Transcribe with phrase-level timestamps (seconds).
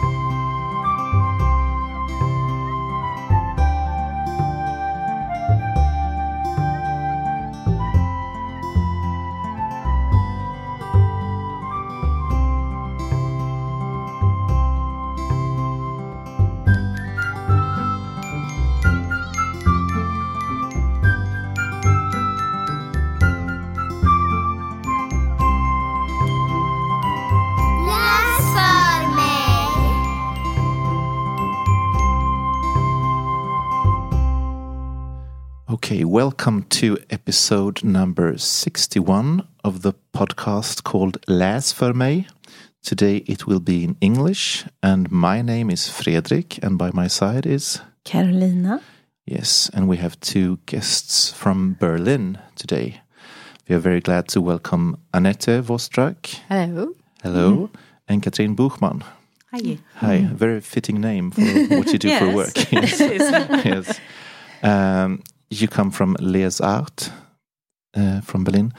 [0.00, 0.21] Läs
[36.12, 42.28] welcome to episode number 61 of the podcast called Läs för mig.
[42.82, 47.46] Today it will be in English, and my name is Fredrik, and by my side
[47.46, 47.80] is.
[48.04, 48.80] Carolina.
[49.24, 53.00] Yes, and we have two guests from Berlin today.
[53.66, 56.40] We are very glad to welcome Annette Wostrak.
[56.46, 56.94] Hello.
[57.22, 57.70] Hello.
[58.06, 59.02] And Kathrin Buchmann.
[59.50, 59.78] Hi.
[59.94, 61.40] Hi, very fitting name for
[61.78, 62.52] what you do for work.
[62.70, 63.00] Yes.
[63.64, 64.00] yes.
[64.62, 65.22] Um,
[65.60, 67.10] you come from LesArt
[67.94, 68.72] uh, from Berlin.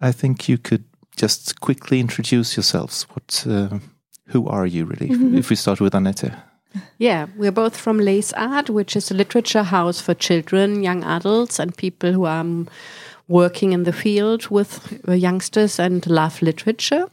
[0.00, 0.84] I think you could
[1.16, 3.02] just quickly introduce yourselves.
[3.10, 3.78] What, uh,
[4.26, 5.10] who are you really?
[5.38, 6.32] If we start with Annette.
[6.98, 11.76] Yeah, we're both from LesArt, which is a literature house for children, young adults, and
[11.76, 12.44] people who are
[13.30, 17.06] working in the field with uh, youngsters and love literature.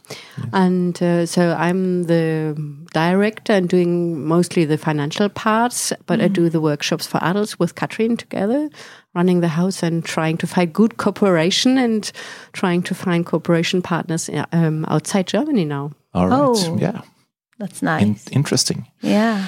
[0.52, 2.56] And uh, so I'm the
[2.92, 7.76] director and doing mostly the financial parts, but I do the workshops for adults with
[7.76, 8.68] Kathrin together,
[9.14, 12.12] running the house and trying to find good cooperation and
[12.52, 15.92] trying to find cooperation partners uh, um, outside Germany now.
[16.16, 16.40] All right.
[16.40, 16.78] Oh.
[16.80, 17.02] Yeah.
[17.60, 18.28] That's In- nice.
[18.32, 18.88] interesting.
[19.02, 19.48] yeah.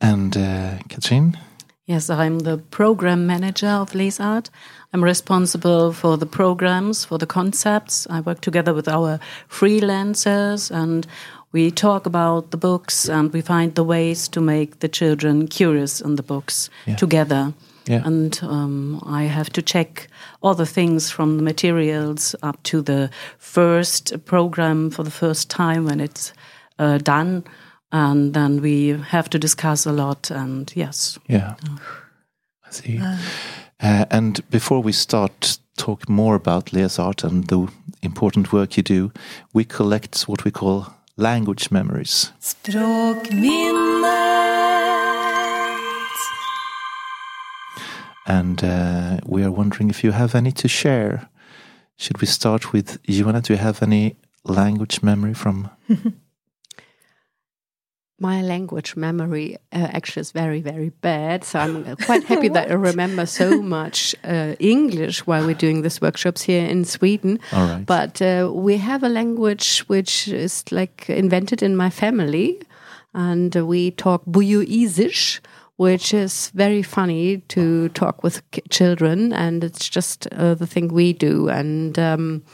[0.00, 1.36] And uh, Kathrin?
[1.86, 4.50] Yes, I'm the program manager of LesArt.
[4.92, 8.08] I'm responsible for the programs, for the concepts.
[8.10, 11.06] I work together with our freelancers and
[11.52, 16.00] we talk about the books and we find the ways to make the children curious
[16.00, 16.96] in the books Yeah.
[16.96, 17.54] together.
[17.86, 18.02] Yeah.
[18.04, 20.08] And um, I have to check
[20.42, 25.84] all the things from the materials up to the first program for the first time
[25.84, 26.32] when it's
[26.80, 27.44] uh, done.
[27.92, 30.30] And then we have to discuss a lot.
[30.30, 31.54] And yes, Yeah.
[32.66, 32.98] I see.
[32.98, 33.16] Uh,
[34.10, 37.68] and before we start talk more about LesArt and the
[38.02, 39.12] important work you do,
[39.52, 40.86] we collect what we call
[41.16, 42.32] language memories.
[42.40, 44.06] Språkminnet.
[48.28, 51.28] And uh, we are wondering if you have any to share.
[51.96, 53.40] Should we start with Joanna?
[53.40, 55.70] Do you have any language memory from?
[58.18, 61.44] My language memory uh, actually is very, very bad.
[61.44, 65.82] So I'm uh, quite happy that I remember so much uh, English while we're doing
[65.82, 67.38] these workshops here in Sweden.
[67.52, 67.84] All right.
[67.84, 72.62] But uh, we have a language which is like invented in my family,
[73.12, 75.40] and uh, we talk Buyuisisch,
[75.76, 81.12] which is very funny to talk with children, and it's just uh, the thing we
[81.12, 81.48] do.
[81.48, 82.44] And um,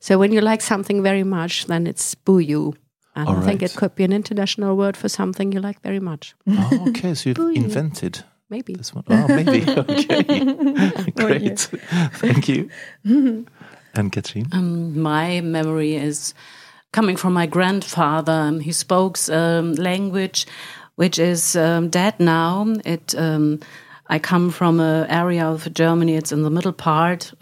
[0.00, 2.74] so when you like something very much, then it's Buyu.
[3.14, 6.00] And All I think it could be an international word for something you like very
[6.00, 6.34] much.
[6.48, 7.14] oh, okay.
[7.14, 8.74] So you've invented Maybe.
[8.74, 9.04] this one.
[9.08, 9.64] Oh, maybe.
[9.78, 11.10] Okay.
[11.12, 11.58] Great.
[12.14, 12.70] Thank you.
[13.94, 14.46] And Kathrin?
[14.54, 16.32] Um, my memory is
[16.92, 18.32] coming from my grandfather.
[18.32, 20.46] Um, he spoke um, language
[20.96, 22.66] which is um, dead now.
[22.84, 23.60] It um,
[24.08, 26.16] I come from an area of Germany.
[26.16, 27.32] It's in the middle part.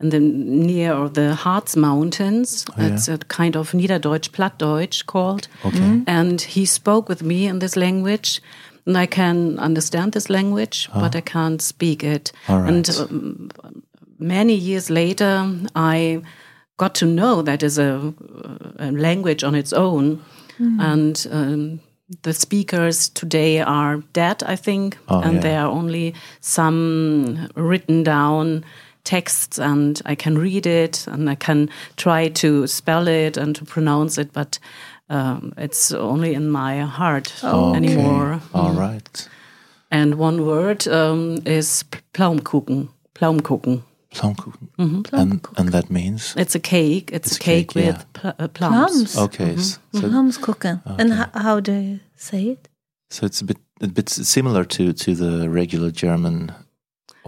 [0.00, 5.48] In the near the Harz Mountains, it's a kind of Niederdeutsch, Plattdeutsch called.
[5.64, 6.02] Okay.
[6.06, 8.40] And he spoke with me in this language,
[8.86, 12.30] and I can understand this language, but I can't speak it.
[12.48, 12.68] All right.
[12.68, 13.50] And um,
[14.20, 16.22] many years later, I
[16.76, 18.14] got to know that is a,
[18.78, 20.22] a language on its own,
[20.60, 21.80] and um,
[22.22, 25.40] the speakers today are dead, I think, Oh, and yeah.
[25.40, 28.64] there are only some written down
[29.10, 33.64] texts, and I can read it and I can try to spell it and to
[33.64, 34.58] pronounce it, but.
[35.10, 38.32] Um, it's only in my heart anymore.
[38.34, 38.44] Okay.
[38.52, 39.28] All right.
[39.90, 42.88] And one word um, is Pflaumkuchen.
[43.14, 43.82] Pflaumkuchen.
[44.12, 44.68] Pflaumkuchen.
[44.78, 45.16] Mm-hmm.
[45.16, 46.34] And, and that means?
[46.36, 47.10] It's a cake.
[47.12, 47.92] It's, It's a cake, cake, yeah.
[47.92, 49.14] with pl- uh, plums.
[49.14, 49.16] Plums.
[49.18, 49.54] Okay.
[49.54, 50.82] s- So, Plumskoken.
[50.98, 52.68] And ho- how do you say it?
[53.10, 56.52] so it's a bit a bit similar to to the regular German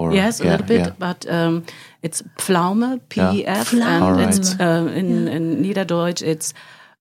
[0.00, 0.94] or Yes, a yeah, little bit, yeah.
[0.98, 1.62] but um,
[2.02, 3.82] it's Pflaume, P-F, Pflaume.
[3.86, 6.54] and All it's, uh, in, in Niederdeutsch it's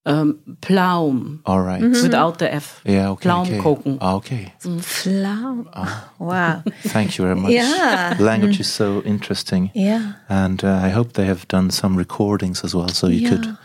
[0.06, 1.82] um, Pflaum All right.
[2.04, 2.82] without the F.
[2.86, 3.30] Yeah, okay.
[3.30, 3.58] okay.
[3.60, 3.98] Pflaumkuchen.
[4.02, 4.54] Ah, okay.
[4.82, 5.70] Flam.
[5.74, 6.12] Ah.
[6.20, 6.64] Wow.
[6.94, 7.52] Thank you very much.
[7.52, 8.16] Yeah.
[8.20, 9.72] Language is so interesting.
[9.76, 10.14] Yeah.
[10.30, 13.30] And uh, I hope they have done some recordings as well, so you Yeah.
[13.30, 13.58] could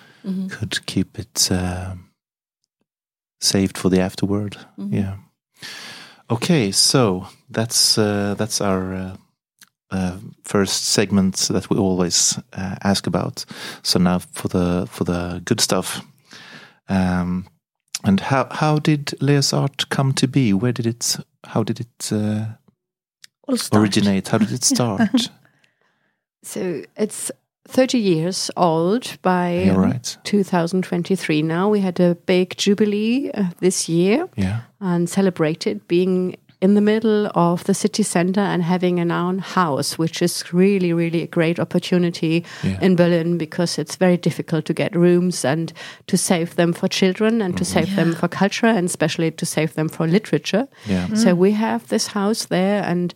[0.50, 2.10] could keep it um
[3.40, 4.56] saved for the afterward.
[4.92, 5.16] Yeah.
[6.30, 9.12] Okay, so that's uh, that's our
[9.94, 13.44] uh, first segment that we always uh, ask about.
[13.82, 16.00] So now for the for the good stuff.
[16.88, 17.46] Um,
[18.04, 20.52] and how how did LesArt come to be?
[20.52, 21.16] Where did it?
[21.44, 22.44] How did it uh,
[23.72, 24.28] originate?
[24.28, 25.30] How did it start?
[26.46, 27.30] So it's
[27.68, 30.16] 30 years old by um, right.
[30.24, 31.70] 2023 now.
[31.70, 34.60] We had a big jubilee uh, this year Yeah.
[34.80, 39.98] and celebrated being in the middle of the city center and having an own house,
[39.98, 42.78] which is really, really a great opportunity Yeah.
[42.80, 45.72] in Berlin because it's very difficult to get rooms and
[46.06, 47.72] to save them for children and to mm-hmm.
[47.80, 50.66] save them for culture and especially to save them for literature.
[50.86, 51.14] Yeah.
[51.14, 53.14] So we have this house there, and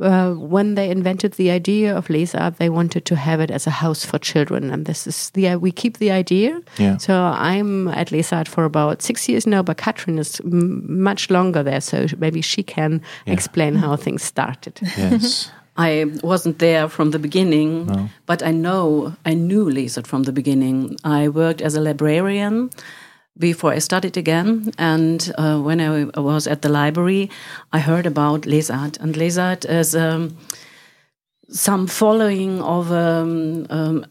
[0.00, 3.70] uh, when they invented the idea of LesArt, they wanted to have it as a
[3.70, 6.60] house for children, and this is the we keep the idea.
[6.78, 6.98] Yeah.
[6.98, 11.62] So I'm at LesArt for about six years now, but Kathrin is m- much longer
[11.62, 14.78] there, so maybe she can explain how things started.
[14.96, 15.50] Yes.
[15.80, 20.96] I wasn't there from the beginning, but I know I knew LesArt from the beginning.
[21.04, 22.70] I worked as a librarian
[23.38, 27.30] before I studied again, and uh, when I was at the library,
[27.72, 30.36] I heard about LesArt, and LesArt is um,
[31.48, 34.06] some following of an um,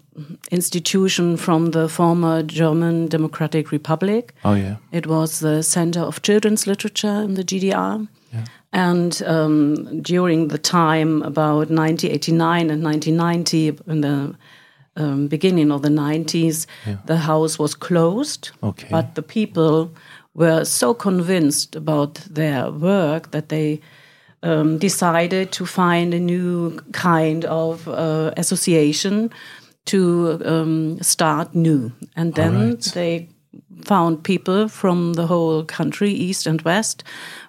[0.52, 4.34] institution from the former German Democratic Republic.
[4.44, 4.78] Oh yeah.
[4.92, 8.08] It was the Center of Children's Literature in the GDR.
[8.74, 14.36] And um, during the time about 1989 and 1990, in the
[14.98, 16.66] um, beginning of the 90s,
[17.06, 18.52] the house was closed.
[18.62, 18.88] Okay.
[18.92, 19.92] But the people
[20.34, 23.80] were so convinced about their work that they
[24.44, 29.32] um, decided to find a new kind of uh, association
[29.86, 31.92] to um, start new.
[32.16, 32.82] And then right.
[32.94, 33.30] they
[33.86, 37.04] found people from the whole country, East and West,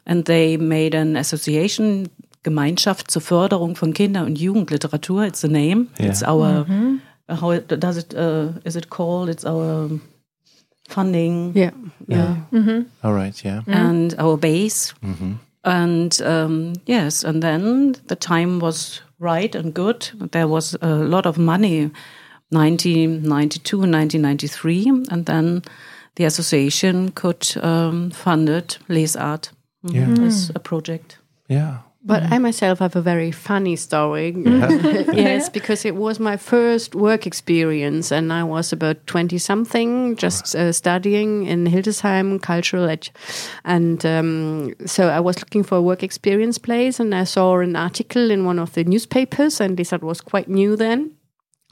[0.07, 2.09] and they made an association,
[2.45, 5.25] Gemeinschaft zur Förderung von Kinder- und Jugendliteratur.
[5.25, 5.89] It's the name.
[5.99, 6.09] Yeah.
[6.09, 6.99] It's our, uh,
[7.29, 9.29] how it, does it, uh, is it called?
[9.29, 9.91] It's our
[10.89, 11.71] funding Yeah,
[12.07, 12.37] yeah.
[13.05, 13.45] All right.
[13.45, 13.63] Yeah.
[13.67, 14.95] and our base.
[15.65, 20.09] And um, yes, and then the time was right and good.
[20.33, 21.91] There was a lot of money,
[22.51, 25.63] 1992 and 1993, and then
[26.15, 29.51] the association could um, fund it, LesArt,
[29.83, 30.09] Yeah.
[30.27, 31.19] as a project.
[31.49, 31.79] Yeah.
[32.09, 34.35] But I myself have a very funny story.
[34.47, 40.57] yes, because it was my first work experience, and I was about twenty something, just
[40.57, 43.11] uh, studying in Hildesheim Cultural Ed,
[43.67, 47.77] and um, so I was looking for a work experience place, and I saw an
[47.77, 51.18] article in one of the newspapers, and this was quite new then.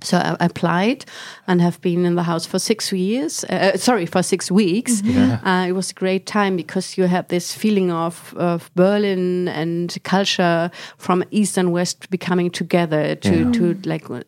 [0.03, 1.07] So I applied
[1.47, 3.45] and have been in the house for six years.
[3.45, 5.03] Uh, sorry, for six weeks.
[5.03, 9.97] Uh, it was a great time because you had this feeling of, of Berlin and
[10.05, 13.53] culture from East and West becoming together to, Yeah.
[13.53, 14.23] to like a,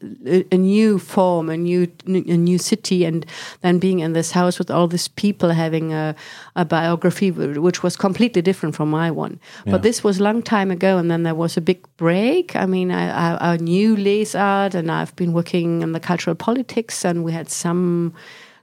[0.51, 3.27] a new form, a new a new city, and
[3.61, 6.15] then being in this house with all these people having a,
[6.57, 9.39] a biography which was completely different from my one.
[9.67, 9.73] Yeah.
[9.73, 12.57] But this was a long time ago, and then there was a big break.
[12.57, 17.05] I mean, I, I, I knew LesArt, and I've been working in the cultural politics,
[17.05, 18.13] and we had some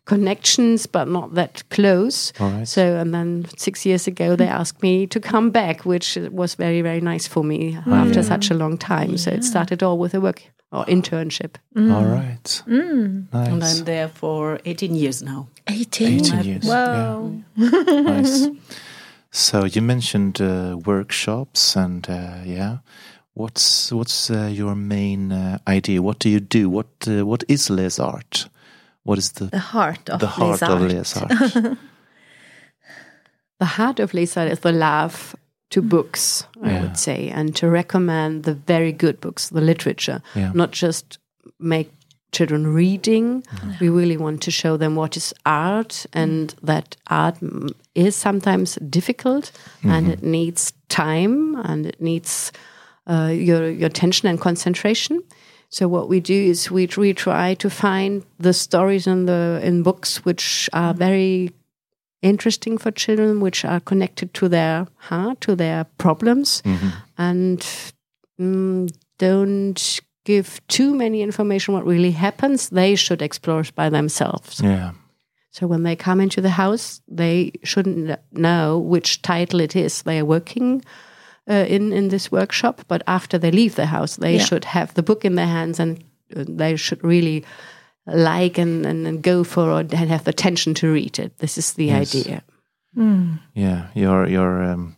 [0.05, 2.31] connections, but not that close.
[2.39, 2.67] All right.
[2.67, 6.81] So, and then six years ago, they asked me to come back, which was very,
[6.81, 9.17] very nice for me after such a long time.
[9.17, 11.55] So it started all with a work or internship.
[11.75, 12.63] All right.
[12.67, 13.79] And Nice.
[13.79, 15.47] I'm there for 18 years now.
[15.67, 16.19] 18.
[16.19, 16.65] 18 years.
[16.65, 17.31] Wow.
[17.55, 18.01] Yeah.
[18.01, 18.47] nice.
[19.31, 22.77] So you mentioned uh, workshops and uh, yeah.
[23.35, 26.01] What's what's uh, your main uh, idea?
[26.01, 26.69] What do you do?
[26.69, 28.47] What uh, what is LesArt?
[29.03, 30.93] What is the The heart of the heart Les of Arts.
[30.93, 31.77] Les Art?
[33.59, 35.33] The heart of LesArt is the love
[35.69, 36.81] to books, I Yeah.
[36.81, 40.51] would say, and to recommend the very good books, the literature, Yeah.
[40.53, 41.19] not just
[41.59, 41.89] make
[42.33, 43.43] children reading.
[43.79, 48.75] We really want to show them what is art and that art mm, is sometimes
[48.89, 49.51] difficult
[49.83, 52.51] and it needs time and it needs
[53.07, 55.23] uh, your, your attention and concentration.
[55.69, 59.83] So what we do is we, we try to find the stories in the in
[59.83, 61.51] books which are very
[62.21, 66.63] interesting for children, which are connected to their heart, to their problems,
[67.17, 67.59] and
[68.39, 72.69] mm, don't give too many information what really happens.
[72.69, 74.61] They should explore it by themselves.
[74.61, 74.91] yeah.
[75.51, 80.19] So when they come into the house, they shouldn't know which title it is they
[80.19, 80.83] are working
[81.49, 82.81] uh, in in this workshop.
[82.87, 84.45] But after they leave the house, they Yeah.
[84.45, 85.97] should have the book in their hands and
[86.37, 87.43] uh, they should really
[88.07, 91.37] like and, and, and go for it and have the tension to read it.
[91.37, 92.15] This is the Yes.
[92.15, 92.41] idea.
[93.53, 94.95] yeah you're you're um,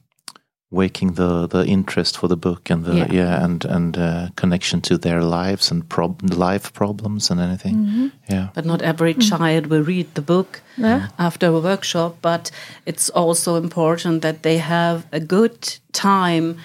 [0.72, 3.44] waking the the interest for the book and the yeah, Yeah.
[3.44, 6.22] and and uh, connection to their lives and prob-
[6.52, 11.08] life problems and anything yeah But not every child will read the book Yeah.
[11.18, 12.52] after a workshop, but
[12.86, 16.56] it's also important that they have a good time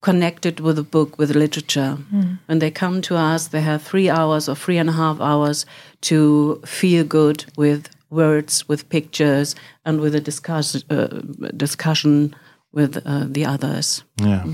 [0.00, 1.96] connected with the book, with literature.
[2.48, 5.66] When they come to us, they have three hours or three and a half hours
[6.00, 11.22] to feel good with words, with pictures, and with a discuss, uh,
[11.56, 12.34] discussion
[12.74, 14.04] with uh, the others.
[14.20, 14.44] yeah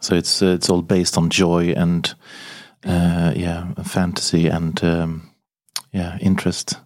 [0.00, 2.14] so it's uh, it's all based on joy and
[2.84, 5.30] uh, yeah fantasy and um,
[5.92, 6.78] yeah interest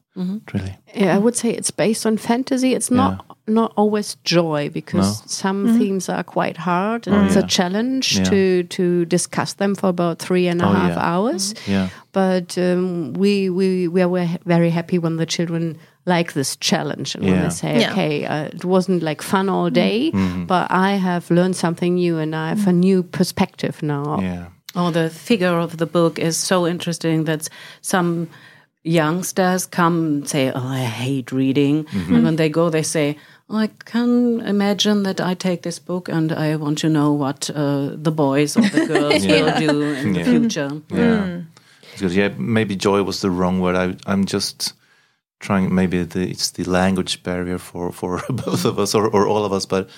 [0.55, 2.73] really Yeah, I would say it's based on fantasy.
[2.75, 5.27] It's not not always joy because No.
[5.27, 7.45] some themes are quite hard and Oh, it's yeah.
[7.45, 8.25] a challenge Yeah.
[8.31, 11.13] to to discuss them for about three and a half Oh, yeah.
[11.17, 11.55] hours.
[11.69, 17.15] yeah But um, we we we are very happy when the children like this challenge
[17.17, 17.43] and when Yeah.
[17.49, 17.91] they say, Yeah.
[17.93, 20.47] "Okay, uh, it wasn't like fun all day, Mm-hmm.
[20.47, 24.45] but I have learned something new and I have a new perspective now." yeah
[24.79, 27.49] Oh, the figure of the book is so interesting that
[27.81, 28.27] some
[28.85, 31.87] youngsters come and say, Oh, I hate reading.
[31.93, 33.17] And when they go, they say,
[33.49, 37.91] I can imagine that I take this book and I want to know what uh,
[37.97, 40.71] the boys or the girls will do in the future.
[40.91, 41.41] Yeah.
[41.93, 43.77] Because yeah, maybe joy was the wrong word.
[43.77, 44.75] I I'm just
[45.40, 45.75] trying.
[45.75, 49.52] Maybe the, it's the language barrier for for both of us or, or all of
[49.52, 49.88] us, but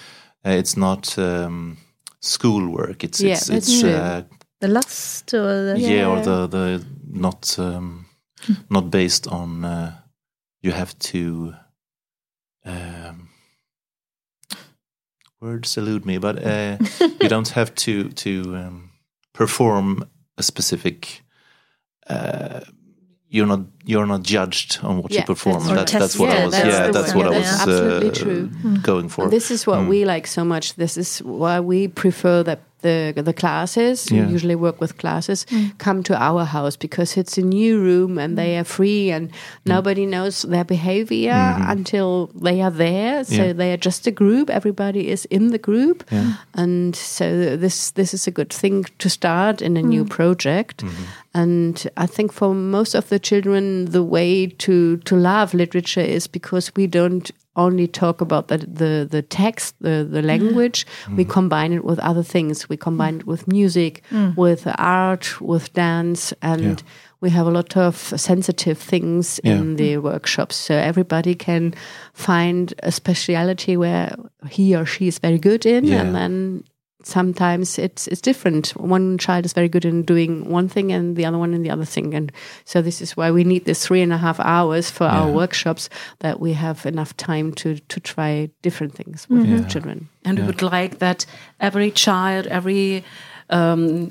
[0.44, 1.78] uh, it's not um,
[2.20, 3.04] schoolwork.
[3.04, 4.22] It's Yeah, it's it's uh,
[4.60, 6.08] The lust or the yeah.
[6.08, 8.06] or the the not um,
[8.70, 9.92] not based on uh,
[10.62, 11.54] you have to.
[12.64, 13.28] Um,
[15.40, 16.76] words elude me, but uh,
[17.20, 18.90] you don't have to to um,
[19.32, 20.04] perform
[20.36, 21.22] a specific.
[22.06, 22.60] Uh,
[23.28, 25.64] you're not you're not judged on what you perform.
[25.66, 25.92] that's.
[25.92, 26.52] That, that's what Yeah, I was.
[26.52, 27.24] that's yeah, that's one.
[27.24, 28.46] what I was uh, absolutely uh, true.
[28.48, 28.76] Hmm.
[28.82, 29.22] going for.
[29.24, 29.88] And this is what hmm.
[29.88, 30.74] we like so much.
[30.74, 34.26] This is why we prefer that the the classes Yeah.
[34.26, 35.68] we usually work with classes hmm.
[35.78, 39.30] come to our house because it's a new room and they are free and
[39.64, 41.70] nobody knows their behavior mm-hmm.
[41.70, 43.24] until they are there.
[43.24, 43.52] So Yeah.
[43.54, 44.50] they are just a group.
[44.50, 46.32] Everybody is in the group, Yeah.
[46.54, 50.84] and so this this is a good thing to start in a new project.
[50.84, 51.04] Mm-hmm.
[51.34, 56.26] And I think for most of the children, the way to to love literature is
[56.26, 60.26] because we don't only talk about the the, the text, the the mm.
[60.26, 60.86] language.
[61.06, 61.16] Mm.
[61.16, 62.68] We combine it with other things.
[62.68, 64.36] We combine it with music, mm.
[64.36, 66.62] with art, with dance, and.
[66.62, 66.76] Yeah.
[67.20, 69.76] We have a lot of sensitive things in Yeah.
[69.76, 71.74] the workshops, so everybody can
[72.14, 74.14] find a speciality where
[74.48, 76.00] he or she is very good in, Yeah.
[76.00, 76.62] and then
[77.02, 78.68] sometimes it's it's different.
[78.76, 81.70] One child is very good in doing one thing, and the other one in the
[81.70, 82.14] other thing.
[82.14, 82.32] And
[82.64, 85.88] so this is why we need this three and a half hours for our workshops
[86.20, 89.64] that we have enough time to to try different things with Yeah.
[89.68, 90.08] children.
[90.24, 91.24] And we would like that
[91.60, 93.04] every child, every
[93.50, 94.10] um,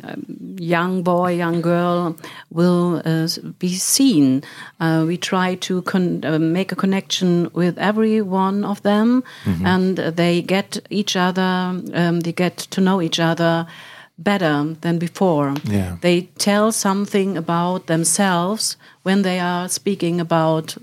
[0.60, 2.16] young boy, young girl
[2.50, 3.28] will uh,
[3.60, 4.44] be seen.
[4.80, 9.24] Uh, we try to con- uh, make a connection with every one of them,
[9.66, 11.82] and they get each other.
[11.94, 13.68] Um, they get to know each other
[14.18, 15.54] better than before.
[15.64, 15.98] Yeah.
[16.02, 20.76] They tell something about themselves when they are speaking about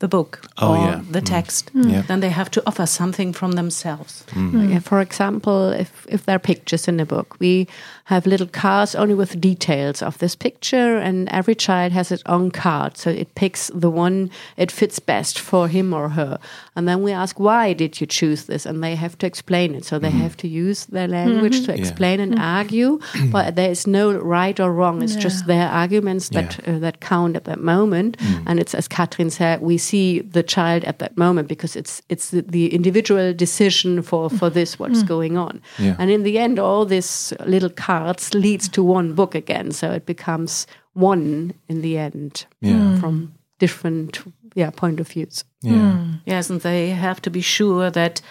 [0.00, 1.00] the book Oh, or yeah.
[1.12, 1.70] the text.
[1.74, 2.02] Yeah.
[2.08, 4.24] Then they have to offer something from themselves.
[4.34, 7.66] Yeah, for example, if if there are pictures in a book, we
[8.10, 12.50] have little cards only with details of this picture, and every child has its own
[12.50, 16.38] card, so it picks the one it fits best for him or her.
[16.74, 18.66] And then we ask, why did you choose this?
[18.66, 19.84] And they have to explain it.
[19.84, 20.26] So they mm-hmm.
[20.26, 21.72] have to use their language mm-hmm.
[21.72, 22.58] to explain and mm-hmm.
[22.58, 22.98] argue,
[23.30, 25.02] but there is no right or wrong.
[25.02, 28.18] It's just their arguments that uh, that count at that moment.
[28.18, 28.42] Mm.
[28.46, 32.30] And it's as Kathrin said, we see the child at that moment because it's it's
[32.30, 35.08] the, the individual decision for for this what's mm.
[35.08, 35.62] going on.
[35.78, 35.94] Yeah.
[36.00, 37.70] And in the end, all these little
[38.04, 39.72] cards leads to one book again.
[39.72, 42.98] So it becomes one in the end Yeah.
[43.00, 44.18] from different
[44.54, 45.44] yeah point of views.
[45.62, 45.96] Yeah.
[46.26, 48.22] Yes, and they have to be sure that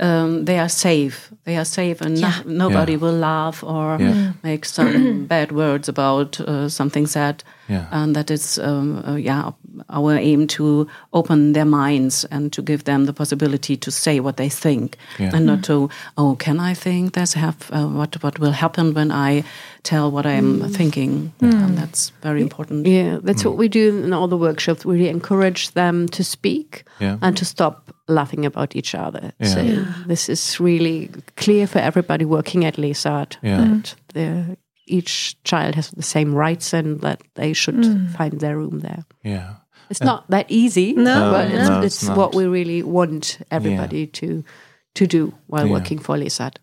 [0.00, 1.32] um, they are safe.
[1.44, 3.00] They are safe, and no- nobody Yeah.
[3.00, 4.32] will laugh or Yeah.
[4.42, 7.42] make some bad words about uh, something said.
[7.68, 7.86] Yeah.
[7.90, 9.50] And that is, um, uh, yeah,
[9.90, 14.36] our aim to open their minds and to give them the possibility to say what
[14.36, 15.34] they think, Yeah.
[15.34, 17.34] and not to, oh, can I think this?
[17.34, 19.42] Have uh, what what will happen when I
[19.82, 21.32] tell what I'm thinking?
[21.40, 22.86] And that's very important.
[22.86, 24.84] Yeah, that's what we do in all the workshops.
[24.84, 27.18] We really encourage them to speak Yeah.
[27.22, 29.32] and to stop laughing about each other.
[29.40, 29.48] Yeah.
[29.54, 33.58] So this is really clear for everybody working at LesArt Yeah.
[33.64, 34.56] that the-
[34.86, 37.84] each child has the same rights and that they should
[38.16, 39.04] find their room there.
[39.22, 39.54] Yeah.
[39.90, 44.06] It's not that easy, No, but it's, no, it's, it's what we really want everybody
[44.06, 44.42] to
[44.94, 45.72] to do while Yeah.
[45.72, 46.56] working for LesArt.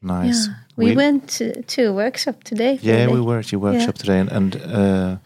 [0.00, 0.46] Nice.
[0.46, 0.54] Yeah.
[0.76, 2.78] We, went to, to a workshop today.
[2.80, 5.16] Yeah, we were at your workshop today, and, and uh,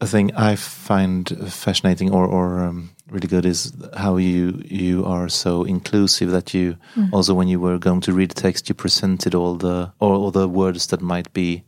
[0.00, 5.28] a thing I find fascinating or, or um, really good is how you you are
[5.28, 6.76] so inclusive that you
[7.12, 10.30] also when you were going to read the text, you presented all the all, all
[10.30, 11.64] the words that might be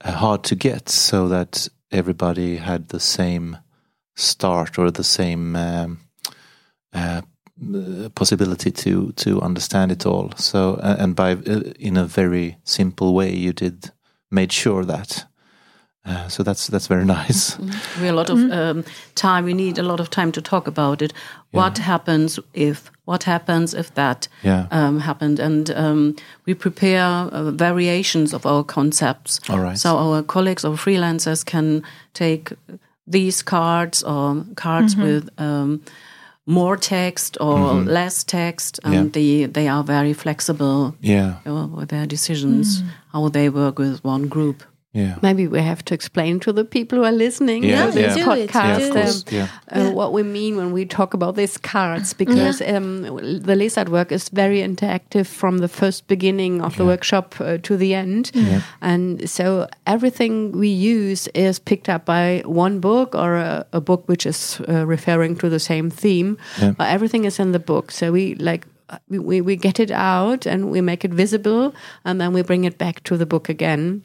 [0.00, 3.58] uh, hard to get, so that everybody had the same
[4.16, 5.56] start or the same.
[5.56, 6.00] Um,
[6.92, 7.22] uh,
[8.14, 10.32] possibility to to understand it all.
[10.36, 13.90] So and by uh, in a very simple way, you did
[14.30, 15.26] made sure that.
[16.08, 17.58] Uh, so that's that's very nice.
[18.00, 18.84] We have a lot of um,
[19.14, 19.44] time.
[19.44, 21.12] We need a lot of time to talk about it.
[21.52, 22.90] What happens if?
[23.04, 24.66] What happens if that Yeah.
[24.70, 25.40] um, happened?
[25.40, 26.14] And um,
[26.46, 29.40] we prepare uh, variations of our concepts.
[29.48, 29.78] All right.
[29.78, 32.52] So our colleagues or freelancers can take
[33.12, 35.80] these cards or cards with um,
[36.46, 39.10] more text or less text, and Yeah.
[39.12, 41.34] they they are very flexible Yeah,
[41.76, 44.62] with their decisions how they work with one group.
[44.98, 48.16] Yeah, Maybe we have to explain to the people who are listening Yeah, to this
[48.16, 48.24] yeah.
[48.26, 48.76] Podcast yeah.
[48.76, 52.14] Of do course, um, yeah, uh, what we mean when we talk about these cards
[52.14, 53.02] because um,
[53.48, 57.76] the LesArt work is very interactive from the first beginning of the workshop uh, to
[57.76, 58.32] the end.
[58.80, 64.08] And so everything we use is picked up by one book or a, a book
[64.08, 66.36] which is uh, referring to the same theme.
[66.60, 66.72] Yeah.
[66.78, 67.92] But everything is in the book.
[67.92, 68.66] So we like.
[69.10, 71.74] We, we, we get it out and we make it visible
[72.06, 74.02] and then we bring it back to the book again.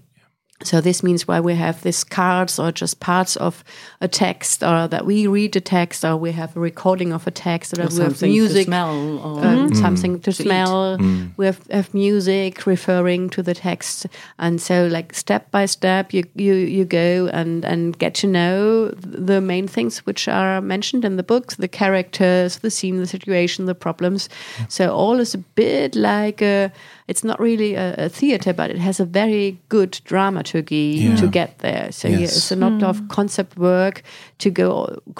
[0.63, 3.63] So this means why we have these cards or just parts of
[4.01, 7.31] a text or that we read a text or we have a recording of a
[7.31, 9.75] text or, Or we have music smell or um, mm.
[9.75, 10.45] something to To eat.
[10.45, 10.97] smell.
[10.97, 11.31] Mm.
[11.37, 14.07] We have, have music referring to the text,
[14.39, 18.89] and so like step by step, you you you go and and get to know
[18.89, 23.65] the main things which are mentioned in the books, the characters, the scene, the situation,
[23.65, 24.29] the problems.
[24.57, 24.71] Mm.
[24.71, 26.71] So all is a bit like a.
[27.13, 31.15] It's not really a, a theater, but it has a very good dramaturgy Yeah.
[31.21, 31.91] to get there.
[31.91, 33.07] So yeah, it's a lot of hmm.
[33.07, 34.01] concept work
[34.39, 34.71] to go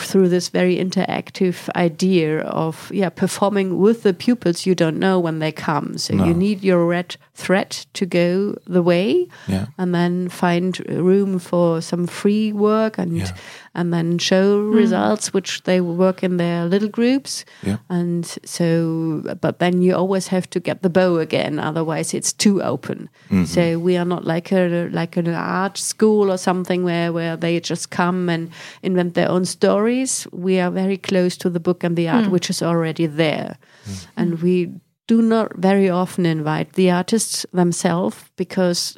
[0.09, 5.39] through this very interactive idea of yeah performing with the pupils you don't know when
[5.39, 5.97] they come.
[5.97, 6.25] So No.
[6.25, 9.65] you need your red thread to go the way, Yeah.
[9.77, 13.31] and then find room for some free work and Yeah.
[13.73, 14.75] and then show hmm.
[14.75, 17.43] results which they work in their little groups.
[17.63, 17.77] Yeah.
[17.89, 22.61] And so, but then you always have to get the bow again, otherwise it's too
[22.61, 23.09] open.
[23.31, 23.45] Mm-hmm.
[23.45, 27.59] So we are not like a like an art school or something where where they
[27.59, 28.51] just come and
[28.83, 30.27] invent their own stories.
[30.31, 32.31] We are very close to the book and the art hmm.
[32.31, 34.07] which is already there, mm.
[34.15, 34.69] and we
[35.07, 38.97] do not very often invite the artists themselves because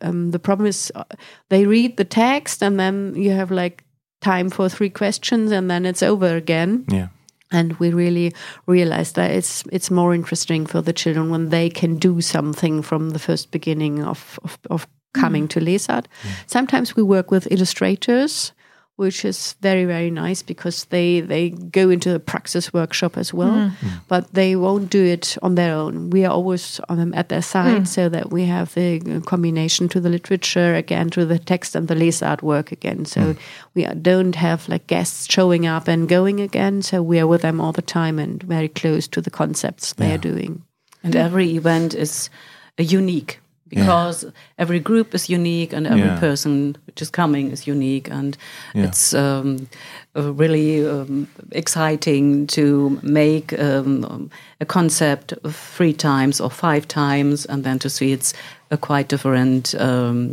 [0.00, 1.04] um, the problem is uh,
[1.48, 3.84] they read the text and then you have like
[4.20, 6.84] time for three questions and then it's over again.
[6.88, 7.08] Yeah,
[7.52, 8.32] and we really
[8.66, 13.10] realized that it's it's more interesting for the children when they can do something from
[13.10, 16.06] the first beginning of of, of coming to LesArt.
[16.46, 18.52] Sometimes we work with illustrators,
[18.96, 23.70] which is very very nice because they they go into the praxis workshop as well,
[24.08, 26.10] but they won't do it on their own.
[26.10, 30.08] We are always um, at their side so that we have the combination to the
[30.08, 33.04] literature again to the text and the LesArt work again.
[33.04, 33.36] So
[33.74, 36.82] we don't have like guests showing up and going again.
[36.82, 40.12] So we are with them all the time and very close to the concepts they
[40.12, 40.62] are doing.
[41.02, 42.30] And every event is
[42.78, 44.26] uh, unique because
[44.58, 46.20] every group is unique and every Yeah.
[46.20, 48.08] person which is coming is unique.
[48.10, 48.36] And
[48.74, 48.84] Yeah.
[48.88, 49.68] it's um,
[50.14, 55.34] really um, exciting to make um, a concept
[55.76, 58.32] three times or five times and then to see it's
[58.70, 60.32] a quite different um,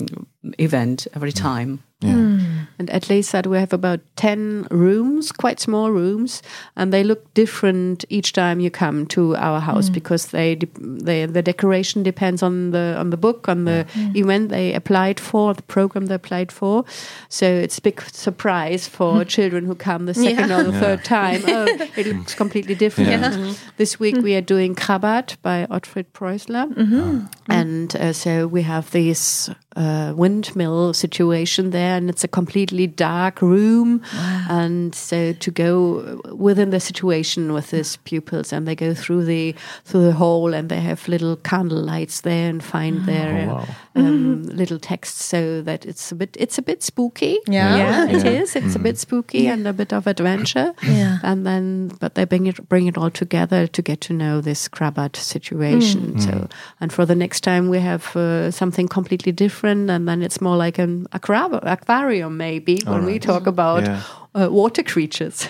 [0.58, 1.42] event every mm.
[1.42, 1.84] time.
[2.02, 2.64] yeah, hmm.
[2.80, 6.42] And at LesArt we have about 10 rooms, quite small rooms,
[6.76, 9.94] and they look different each time you come to our house hmm.
[9.94, 14.18] because they, de- they the decoration depends on the on the book, on the hmm.
[14.18, 16.84] event they applied for, the program they applied for.
[17.30, 21.42] So it's a big surprise for children who come the second or the third time.
[21.54, 21.66] Oh,
[21.96, 23.10] it looks completely different.
[23.10, 23.54] Yeah.
[23.78, 26.74] This week we are doing Krabat by Otfried Preußler.
[26.74, 27.26] Mm-hmm.
[27.26, 27.30] Ah.
[27.48, 33.42] And uh, so we have this uh, windmill situation there, and it's a completely dark
[33.42, 34.02] room.
[34.50, 39.56] And so to go within the situation with these pupils, and they go through the
[39.86, 43.68] through the hall, and they have little candle lights there, and find their Oh, wow.
[43.96, 47.38] Um, little texts, so that it's a bit it's a bit spooky.
[47.48, 47.78] Yeah.
[47.78, 48.42] yeah, it Yeah.
[48.42, 48.56] is.
[48.56, 50.74] It's a bit spooky and a bit of adventure.
[50.84, 51.20] Yeah.
[51.24, 54.68] And then, but they bring it bring it all together to get to know this
[54.70, 56.20] Krabat situation.
[56.20, 56.48] So,
[56.82, 60.58] and for the next time, we have uh, something completely different, and then it's more
[60.66, 64.02] like an aqua- aquarium, maybe when we talk about Yeah.
[64.36, 65.48] uh, water creatures.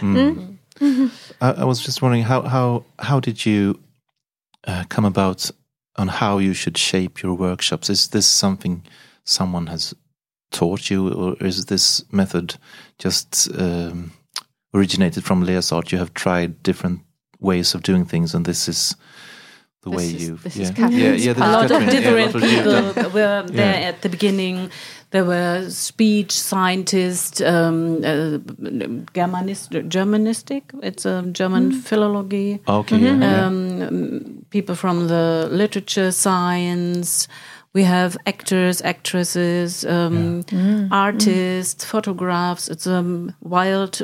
[0.82, 1.10] I,
[1.42, 3.80] I was just wondering how how how did you
[4.68, 5.52] uh, come about
[5.96, 7.90] on how you should shape your workshops?
[7.90, 8.86] Is this something
[9.26, 9.94] someone has
[10.52, 12.56] taught you, or is this method
[13.00, 14.12] just um,
[14.74, 15.92] originated from LesArt?
[15.92, 17.02] You have tried different
[17.40, 18.96] ways of doing things, and this is
[19.84, 20.36] the This way is- you.
[20.43, 20.67] this is yeah.
[20.67, 21.93] yeah, Catherine's yeah, this a lot of Catherine.
[21.93, 23.89] Yeah, different what you've people were there Yeah.
[23.89, 24.69] at the beginning.
[25.12, 28.39] There were speech scientists, um, uh,
[29.13, 30.63] Germanist, Germanistic.
[30.82, 32.60] It's a German philology.
[32.67, 33.46] Okay, yeah, yeah.
[33.46, 37.28] Um, people from the literature science.
[37.74, 40.43] We have actors, actresses, um,
[40.91, 42.67] artists, photographs.
[42.69, 44.02] It's a um, wild.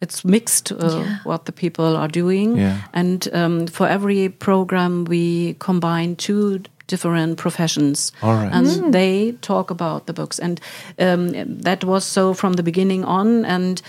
[0.00, 2.76] It's mixed uh, what the people are doing, Yeah.
[2.92, 8.52] and um, for every program we combine two different professions, All right.
[8.52, 10.60] and they talk about the books, and
[10.98, 11.28] um,
[11.62, 13.82] that was so from the beginning on, and.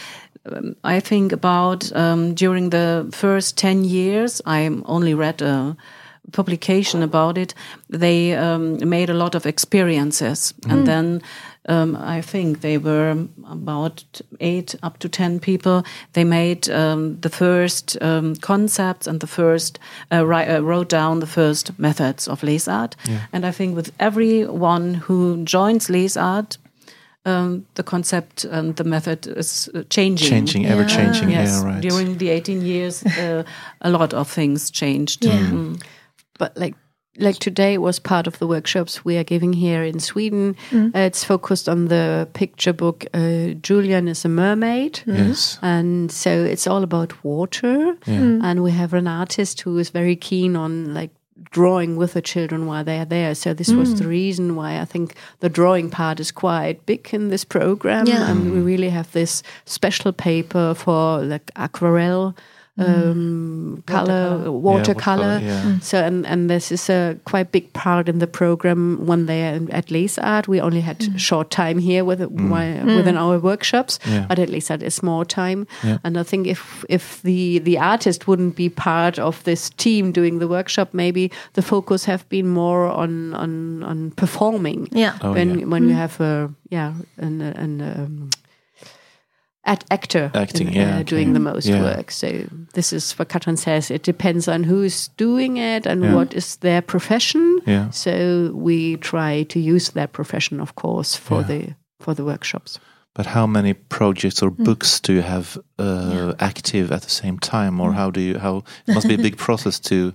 [0.43, 5.75] Um, I think about um, during the first 10 years, I only read a
[6.31, 7.53] publication about it.
[7.89, 10.53] They um, made a lot of experiences.
[10.67, 11.21] And then
[11.69, 15.83] um, I think they were about eight up to 10 people.
[16.13, 19.79] They made um, the first um, concepts and the first,
[20.11, 22.93] uh, uh, wrote down the first methods of LesArt.
[23.31, 26.57] And I think with everyone who joins LesArt,
[27.25, 30.29] um, the concept and the method is uh, changing.
[30.29, 31.29] changing, ever changing.
[31.29, 31.81] Yes, Yeah, right.
[31.81, 33.43] during the 18 years, uh,
[33.81, 35.21] a lot of things changed.
[35.21, 35.79] Mm.
[36.39, 36.75] but like
[37.17, 40.55] like today was part of the workshops we are giving here in Sweden.
[40.69, 40.95] Mm.
[40.95, 45.01] Uh, it's focused on the picture book uh, Julian is a mermaid.
[45.05, 45.17] Mm.
[45.27, 45.59] yes.
[45.61, 47.95] And so it's all about water.
[48.05, 48.41] Mm.
[48.43, 51.11] And we have an artist who is very keen on like
[51.49, 53.35] drawing with the children while they are there.
[53.35, 57.29] So this was the reason why I think the drawing part is quite big in
[57.29, 58.05] this program.
[58.05, 58.29] Yeah.
[58.29, 62.35] And we really have this special paper for like aquarelle
[62.79, 63.11] Mm.
[63.11, 64.59] um, color, watercolor.
[64.59, 65.61] watercolor, yeah.
[65.61, 65.83] Mm.
[65.83, 69.05] So and and this is a quite big part in the program.
[69.05, 71.19] When they are at LesArt, we only had mm.
[71.19, 74.25] short time here with while- within our workshops, Yeah.
[74.29, 75.67] but at least Art is more time.
[75.83, 75.97] Yeah.
[76.03, 80.39] And I think if if the the artist wouldn't be part of this team doing
[80.39, 84.87] the workshop, maybe the focus have been more on on on performing.
[84.91, 85.17] Yeah.
[85.21, 85.65] Oh, when yeah.
[85.65, 88.29] when you have a yeah an an um,
[89.63, 91.81] at actor Acting, in, yeah, uh, doing the most Yeah.
[91.83, 92.11] work.
[92.11, 92.27] So
[92.73, 93.91] this is what Kathrin says.
[93.91, 97.59] It depends on who's doing it and what is their profession.
[97.67, 97.89] Yeah.
[97.91, 102.79] So we try to use their profession, of course, for the for the workshops.
[103.13, 107.79] But how many projects or books do you have uh, active at the same time,
[107.81, 108.39] or how do you?
[108.39, 110.13] How it must be a big process to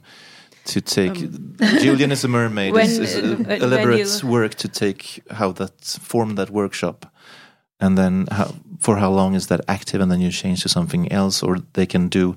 [0.65, 1.15] to take.
[1.83, 2.73] Julian is a mermaid.
[2.73, 7.07] When- is, is uh, elaborate you- work to take how that form that workshop,
[7.81, 11.11] and then how, for how long is that active, and then you change to something
[11.13, 12.37] else, or they can do.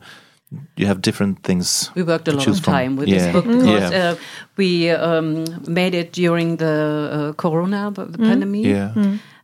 [0.78, 1.92] You have different things.
[1.96, 2.74] We worked a to lot choose of from.
[2.74, 3.18] time with Yeah.
[3.20, 4.12] this book because Yeah.
[4.12, 4.16] uh,
[4.58, 8.66] we um, made it during the uh, Corona, the pandemic.
[8.66, 8.94] Yeah,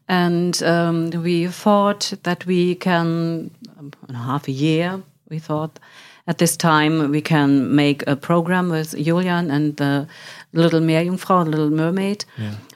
[0.08, 5.80] And um, we thought that we can, um, in half a year, we thought
[6.28, 10.08] at this time we can make a program with Julian and the
[10.54, 12.26] little Meerjungfrau, the little mermaid.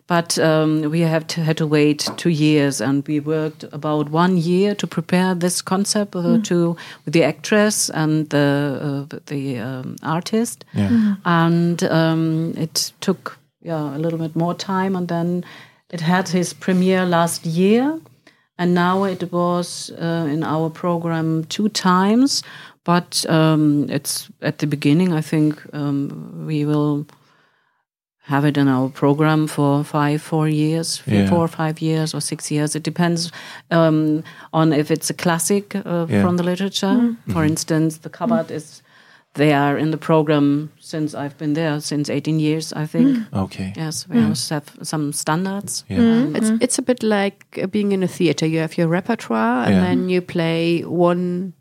[0.10, 4.38] But um, we have to, had to wait two years, and we worked about one
[4.38, 9.98] year to prepare this concept uh, to with the actress and the uh, the um,
[10.02, 10.66] artist.
[10.74, 11.16] Yeah.
[11.26, 15.44] and um, it took yeah a little bit more time and then
[15.92, 18.00] it had his premiere last year.
[18.58, 22.44] And now it was uh, in our program two times.
[22.84, 27.06] But um, it's at the beginning i think um, we will
[28.30, 31.30] have it in our program for five four years Yeah.
[31.30, 33.32] four or five years or six years it depends
[33.72, 36.22] um, on if it's a classic uh, Yeah.
[36.24, 38.82] from the literature for instance the cupboard is
[39.34, 43.18] they are in the program since I've been there since 18 years, I think.
[43.34, 43.74] Okay.
[43.78, 45.86] Yes, we also have some standards.
[45.88, 46.26] Yeah.
[46.38, 48.48] It's it's a bit like uh, being in a theater.
[48.48, 49.84] You have your repertoire, and Yeah.
[49.88, 51.54] then you play one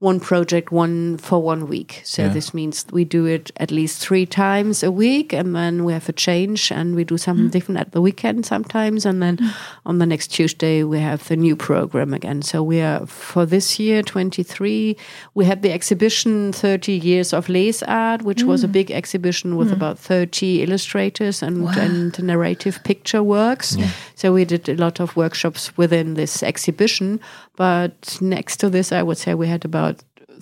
[0.00, 2.00] one project one for one week.
[2.04, 2.28] So Yeah.
[2.28, 6.08] this means we do it at least three times a week, and then we have
[6.08, 7.50] a change, and we do something mm.
[7.50, 9.50] different at the weekend sometimes, and then mm.
[9.84, 12.42] on the next Tuesday we have the new program again.
[12.42, 14.96] So we are for this year twenty three.
[15.34, 18.72] We had the exhibition thirty years of LesArt, which was a mm.
[18.72, 23.76] big exhibition with about thirty illustrators and and narrative picture works.
[24.14, 27.18] So we did a lot of workshops within this exhibition.
[27.56, 29.87] But next to this, I would say we had about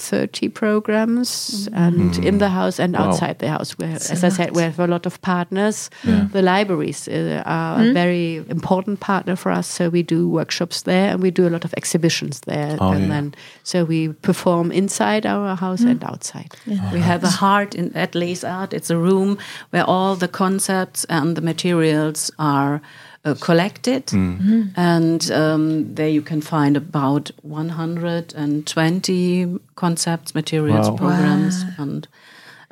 [0.01, 1.75] 30 programs mm-hmm.
[1.75, 2.51] and in the mm.
[2.51, 3.09] house and Wow.
[3.09, 3.79] outside the house.
[3.79, 5.91] Where, as I said, we have a lot of partners.
[6.05, 6.29] Yeah.
[6.33, 7.93] The libraries uh, are a hmm?
[7.93, 9.67] very important partner for us.
[9.67, 12.77] So we do workshops there and we do a lot of exhibitions there.
[12.81, 13.09] Oh, and yeah.
[13.09, 15.89] then so we perform inside our house hmm?
[15.89, 16.55] and outside.
[16.69, 18.73] Oh, we have a heart in, at LesArt.
[18.73, 19.39] It's a room
[19.71, 22.81] where all the concepts and the materials are
[23.27, 30.97] uh, collected, and um, there you can find about 120 concepts, materials, Wow.
[30.97, 32.07] programs, and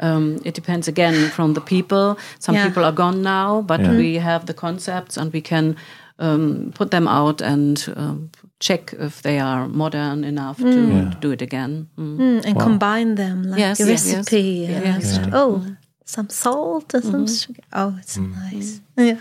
[0.01, 2.19] um, it depends again from the people.
[2.39, 2.67] Some Yeah.
[2.69, 3.97] people are gone now, but Yeah.
[3.97, 5.77] we have the concepts and we can
[6.19, 11.13] um, put them out and um, check if they are modern enough to Yeah.
[11.21, 11.89] do it again.
[11.99, 12.17] Mm.
[12.19, 14.17] Mm, and combine them like Yes, a yes, yes.
[14.17, 14.67] recipe.
[14.69, 15.15] Yes.
[15.15, 15.31] stuff.
[15.33, 15.65] Oh,
[16.05, 17.63] some salt and some sugar.
[17.73, 18.81] Oh, it's nice.
[18.97, 19.17] Yeah.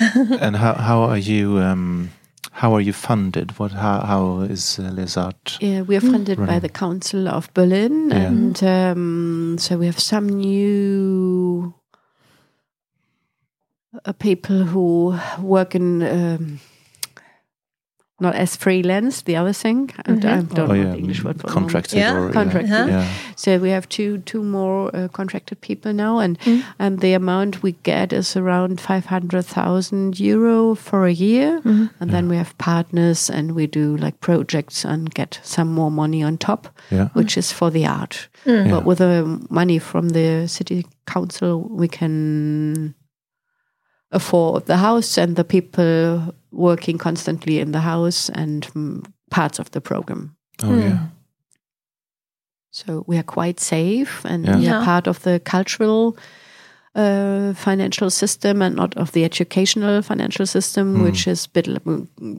[0.40, 2.10] and how how are you um,
[2.52, 3.58] how are you funded?
[3.58, 5.58] What how how is uh, LesArt?
[5.60, 8.26] Yeah, we are funded by the Council of Berlin, Yeah.
[8.26, 11.74] and um, so we have some new
[14.04, 16.60] uh, people who work in um,
[18.20, 19.22] not as freelance.
[19.22, 20.28] The other thing, I don't, mm-hmm.
[20.28, 22.70] I don't Oh know yeah, the English word for the contracted Yeah, or contracted.
[22.70, 22.86] Yeah.
[22.86, 23.08] Yeah.
[23.36, 26.36] So we have two two more uh, contracted people now, and
[26.78, 31.86] and the amount we get is around five hundred thousand euro for a year, mm-hmm.
[32.00, 36.22] and then we have partners, and we do like projects and get some more money
[36.24, 37.08] on top, Yeah.
[37.14, 38.28] which is for the art.
[38.44, 38.64] Mm.
[38.66, 38.70] Yeah.
[38.70, 42.94] But with the money from the city council, we can
[44.10, 49.70] afford the house and the people working constantly in the house and mm, parts of
[49.70, 50.36] the program.
[50.62, 50.98] Oh yeah.
[52.70, 54.58] So we are quite safe and Yeah.
[54.58, 56.16] we are part of the cultural
[56.94, 61.02] uh, financial system and not of the educational financial system, Hmm.
[61.04, 61.68] which is bit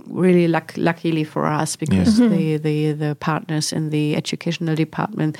[0.10, 5.38] really luck, luckily for us because the, the the partners in the educational department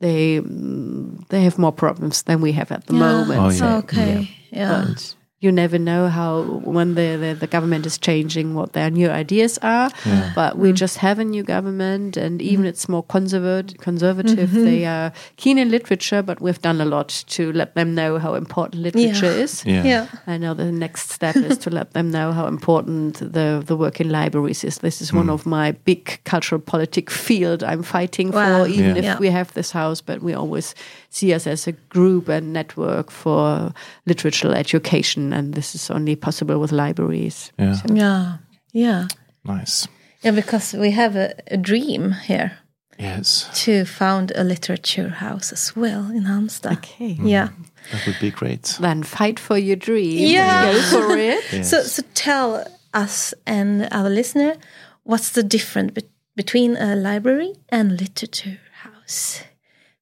[0.00, 3.40] they mm, they have more problems than we have at the moment.
[3.40, 3.76] Oh, yeah.
[3.78, 4.28] Okay.
[4.50, 4.84] Yeah.
[4.86, 9.10] But you never know how when the, the, the government is changing what their new
[9.10, 9.90] ideas are.
[10.34, 10.74] But we mm.
[10.74, 12.68] just have a new government, and even mm-hmm.
[12.68, 13.78] it's more conservative.
[13.78, 18.18] Conservative, they are keen in literature, but we've done a lot to let them know
[18.18, 19.44] how important literature Yeah.
[19.44, 19.64] is.
[19.66, 19.84] Yeah.
[19.84, 20.06] Yeah.
[20.26, 24.00] I know the next step is to let them know how important the, the work
[24.00, 24.78] in libraries is.
[24.78, 25.34] This is one mm.
[25.34, 28.64] of my big cultural politic field I'm fighting Wow.
[28.64, 29.02] for, even Yeah.
[29.02, 29.18] if Yeah.
[29.18, 30.74] we have this house, but we always
[31.14, 33.72] see us as a group and network for
[34.06, 37.52] literature education, and this is only possible with libraries.
[37.58, 37.76] Yeah.
[37.92, 38.36] Yeah.
[38.72, 39.06] Yeah.
[39.44, 39.86] Nice.
[40.22, 42.50] Yeah, because we have a, a dream here
[42.98, 43.48] Yes.
[43.64, 46.72] to found a literature house as well in Halmstad.
[46.78, 47.14] Okay.
[47.14, 47.26] Hmm.
[47.26, 47.48] Yeah.
[47.92, 48.76] That would be great.
[48.80, 50.18] Then fight for your dream.
[50.18, 50.72] Yeah.
[50.72, 51.44] Go for it.
[51.52, 51.70] Yes.
[51.70, 54.56] So, so tell us and our listener
[55.02, 59.42] what's the difference be- between a library and literature house?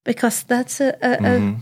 [0.04, 1.24] Because that's a, a, Mhm.
[1.24, 1.60] a, mm-hmm.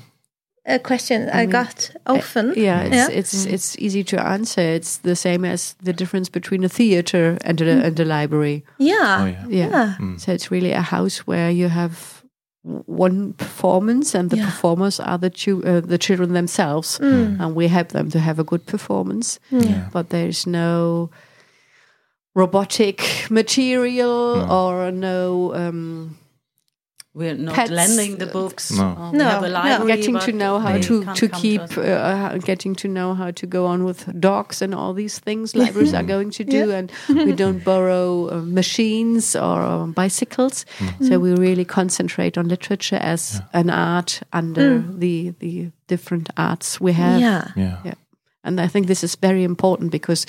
[0.66, 1.52] a question I mm-hmm.
[1.52, 2.54] got often.
[2.56, 3.08] Yeah, it's Yeah.
[3.18, 3.54] it's mm-hmm.
[3.54, 4.60] it's easy to answer.
[4.62, 7.84] It's the same as the difference between a theater and a, mm.
[7.84, 8.64] and a library.
[8.78, 9.18] Yeah.
[9.20, 9.46] Oh yeah.
[9.48, 9.68] Yeah.
[9.70, 9.94] Yeah.
[9.98, 10.18] Mm.
[10.20, 12.22] So it's really a house where you have
[12.86, 14.44] one performance, and the Yeah.
[14.46, 17.40] performers are the chu- uh, the children themselves, mm.
[17.40, 19.38] and we help them to have a good performance.
[19.50, 19.88] Yeah.
[19.92, 21.08] But there's no
[22.34, 25.54] robotic material or no.
[25.54, 26.16] Um,
[27.12, 27.70] We're not Pets.
[27.72, 28.70] lending the books.
[28.70, 28.84] No.
[28.84, 29.52] Uh, No, have a no.
[29.54, 31.76] library, getting to know how to to keep us.
[31.76, 35.92] uh, getting to know how to go on with dogs and all these things libraries
[35.92, 40.64] are going to do and we don't borrow uh, machines or um, bicycles
[41.00, 46.92] so we really concentrate on literature as an art under the the different arts we
[46.92, 47.48] have Yeah.
[47.56, 47.78] Yeah.
[47.84, 47.94] yeah.
[48.44, 50.26] And I think this is very important because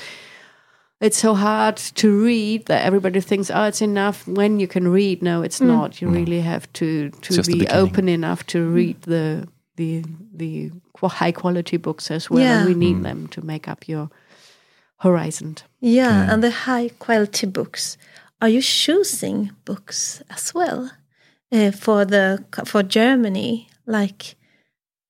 [1.01, 5.21] it's so hard to read that everybody thinks, oh, it's enough when you can read.
[5.21, 6.01] No, it's not.
[6.01, 10.03] You really have to, to be open enough to read the the
[10.37, 12.43] the qu- high quality books as well.
[12.43, 12.57] Yeah.
[12.59, 14.09] And we need them to make up your
[14.99, 15.55] horizon.
[15.79, 17.97] Yeah, and the high quality books.
[18.41, 20.91] Are you choosing books as well
[21.51, 23.67] uh, for the for Germany?
[23.85, 24.35] Like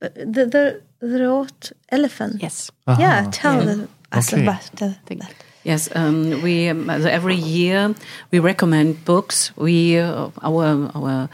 [0.01, 2.41] uh, the the the Rot elephant.
[2.41, 2.71] Yes.
[2.87, 3.85] Yeah, tell Yeah.
[4.11, 4.43] us Okay.
[4.43, 5.21] about the, Think.
[5.63, 7.93] Yes, um, we um, every year
[8.31, 9.51] we recommend books.
[9.55, 11.29] We uh, our our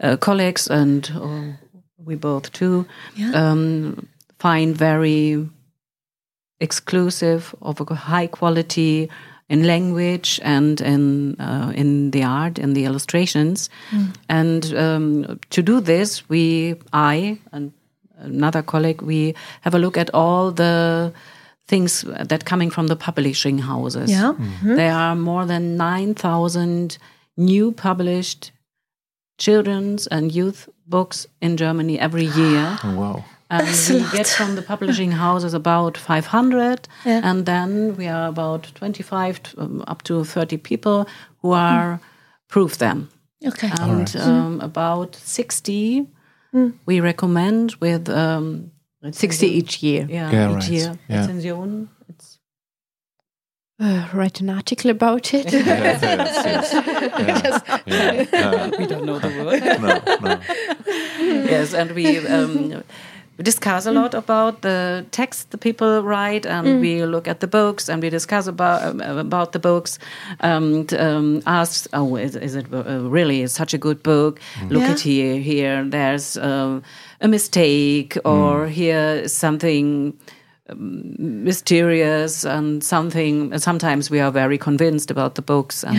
[0.00, 1.56] uh, colleagues and uh,
[2.06, 2.84] we both too
[3.16, 3.32] Yeah.
[3.34, 4.06] um,
[4.38, 5.48] find very
[6.60, 9.08] exclusive of a high quality
[9.48, 13.70] in language and in uh, in the art and the illustrations.
[14.28, 17.72] And um, to do this, we I and
[18.18, 21.12] another colleague we have a look at all the
[21.70, 24.10] things that coming from the publishing houses.
[24.10, 24.32] Yeah.
[24.62, 26.98] There are more than 9,000
[27.36, 28.50] new published
[29.38, 32.78] children's and youth books in Germany every year.
[32.84, 33.24] Oh, wow.
[33.52, 34.12] And That's a we lot.
[34.12, 37.20] get from the publishing houses about 500, Yeah.
[37.30, 41.06] and then we are about 25 to, um, up to 30 people
[41.42, 41.98] who are
[42.48, 43.08] proof them.
[43.46, 43.70] Okay.
[43.80, 46.06] And um, about 60
[46.86, 48.70] we recommend with um,
[49.10, 50.06] 60 each year.
[50.08, 50.70] yeah, Yeah, each right.
[50.70, 50.98] year.
[51.08, 51.20] Yeah.
[51.26, 51.88] Rezension.
[52.08, 52.38] It's
[53.80, 55.52] Uh, write an article about it.
[55.52, 57.62] Yeah, yes, yes.
[57.86, 58.70] Yeah, yeah, yeah.
[58.78, 59.62] we don't know the word.
[59.80, 59.90] No,
[60.28, 60.40] no.
[61.54, 62.82] yes, and we um,
[63.40, 67.46] we discuss a lot about the text the people write, and we look at the
[67.46, 69.98] books, and we discuss about um, about the books,
[70.40, 74.40] and um, ask, oh, is, is it uh, really such a good book?
[74.68, 74.90] Look Yeah.
[74.92, 75.84] at here, here.
[75.88, 76.82] There's um,
[77.22, 80.12] a mistake, or here something
[80.78, 85.96] mysterious and something sometimes we are very convinced about the books and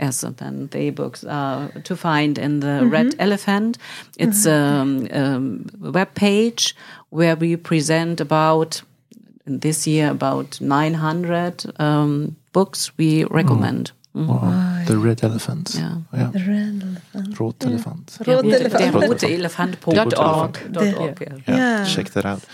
[0.00, 3.78] yes and then the books are to find in the red elephant.
[4.18, 6.74] It's um, um, a web page
[7.10, 8.82] where we present about
[9.46, 13.90] in this year about 900 um, books we recommend.
[13.90, 14.03] Mhm.
[14.16, 14.84] Wow.
[14.86, 15.74] The red elephant.
[15.74, 15.96] Yeah.
[16.12, 16.30] yeah.
[16.32, 17.40] Red elephant.
[17.40, 18.18] Rot elephant.
[18.26, 18.94] Rot Der elephant.
[18.94, 20.72] rote Elefant Dot org.
[20.72, 21.36] Dot org, yeah.
[21.48, 21.56] Yeah.
[21.56, 21.84] Yeah.
[21.84, 22.44] Check that out.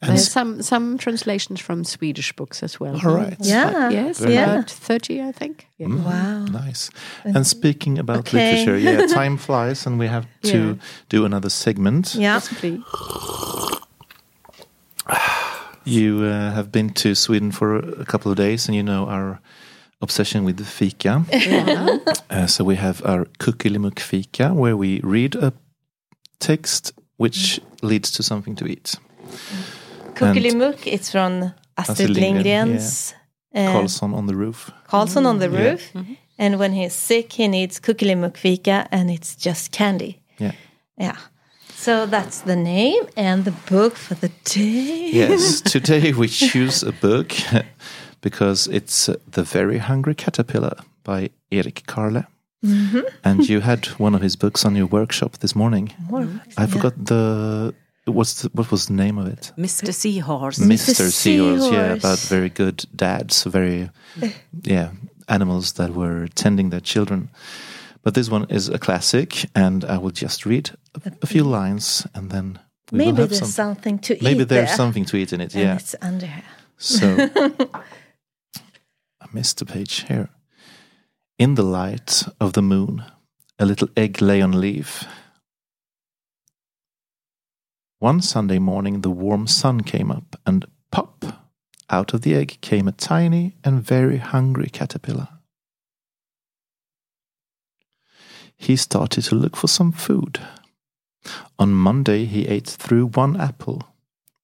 [0.00, 2.94] And There's some some translations from Swedish books as well.
[3.04, 3.36] all right.
[3.40, 3.90] Yeah.
[3.90, 4.52] Yes, Very Yeah.
[4.54, 5.66] about 30, I think.
[5.78, 5.88] Yeah.
[5.88, 6.44] Mm, Wow.
[6.64, 6.90] Nice.
[7.24, 8.38] And speaking about Okay.
[8.38, 10.74] literature, yeah, time flies, and we have to Yeah.
[11.10, 12.14] do another segment.
[12.14, 12.34] Yeah.
[12.34, 12.80] Yes, please.
[15.84, 19.40] You uh, have been to Sweden for a couple of days, and you know our
[20.00, 21.24] obsession with the fika.
[22.30, 25.52] Uh, so we have our Kuckelimuck fika, where we read a
[26.38, 28.94] text which leads to something to eat.
[30.14, 33.14] Kuckelimuck, it's from Astrid Astrid Lindgren, Lindgren's
[33.54, 34.70] uh, Karlsson on the roof.
[34.88, 35.70] Karlsson on the Yeah.
[35.70, 35.92] roof.
[36.38, 40.20] And when he's sick, he needs kuckelimuck fika, and it's just candy.
[40.38, 40.52] Yeah.
[40.96, 41.16] Yeah.
[41.74, 45.10] So that's the name and the book for the day.
[45.12, 47.32] Yes, today we choose a book
[48.20, 52.24] because it's uh, The Very Hungry Caterpillar by Eric Carle.
[52.64, 53.00] Mm-hmm.
[53.24, 55.92] And you had one of his books on your workshop this morning.
[56.58, 59.52] I forgot the what's the, what was the name of it?
[59.56, 59.94] Mr.
[59.94, 60.58] Seahorse.
[60.58, 61.10] Mr.
[61.10, 61.72] Seahorse.
[61.72, 63.88] Yeah, about very good dads, very
[64.62, 64.90] yeah
[65.28, 67.28] animals that were tending their children.
[68.02, 70.70] But this one is a classic, and I will just read
[71.04, 72.58] a, a few lines, and then
[72.92, 73.48] we will Maybe have there's some.
[73.74, 74.22] something to eat.
[74.22, 74.76] Maybe there's there.
[74.76, 75.54] something to eat in it.
[75.54, 75.76] And Yeah.
[75.76, 76.44] it's under here.
[76.78, 77.82] So I
[79.32, 80.30] missed the page here.
[81.38, 83.04] In the light of the moon,
[83.58, 85.04] a little egg lay on leaf.
[87.98, 91.24] One Sunday morning, the warm sun came up, and pop!
[91.90, 95.28] Out of the egg came a tiny and very hungry caterpillar.
[98.56, 100.40] He started to look for some food.
[101.58, 103.82] On Monday, he ate through one apple,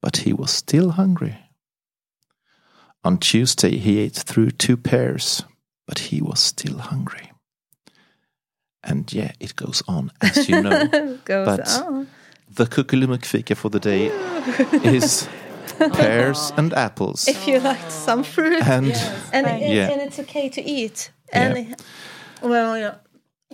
[0.02, 1.45] but he was still hungry.
[3.06, 5.44] On Tuesday, he ate through two pears,
[5.86, 7.30] but he was still hungry.
[8.82, 10.86] And yeah, it goes on, as you know.
[11.24, 12.06] Goes But- on.
[12.56, 14.06] the kuckelimuck fika for the day
[14.96, 15.28] is
[15.94, 17.28] pears and apples.
[17.28, 18.62] If you like some fruit.
[18.66, 18.92] And
[19.32, 19.90] and, it- Yeah.
[19.92, 21.10] and it's okay to eat.
[21.32, 21.76] And
[22.42, 22.94] well, yeah.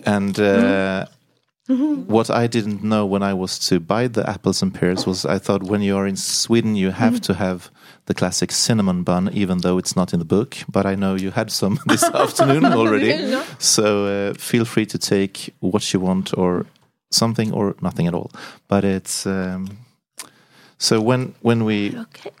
[0.05, 1.05] and uh,
[1.67, 5.39] what I didn't know when I was to buy the apples and pears was I
[5.39, 7.69] thought when you are in Sweden you have to have
[8.05, 10.57] the classic cinnamon bun, even though it's not in the book.
[10.67, 15.53] But I know you had some this afternoon already, so uh, feel free to take
[15.61, 16.65] what you want or
[17.11, 18.31] something or nothing at all.
[18.67, 19.77] But it's um,
[20.77, 22.31] so when when we Okay.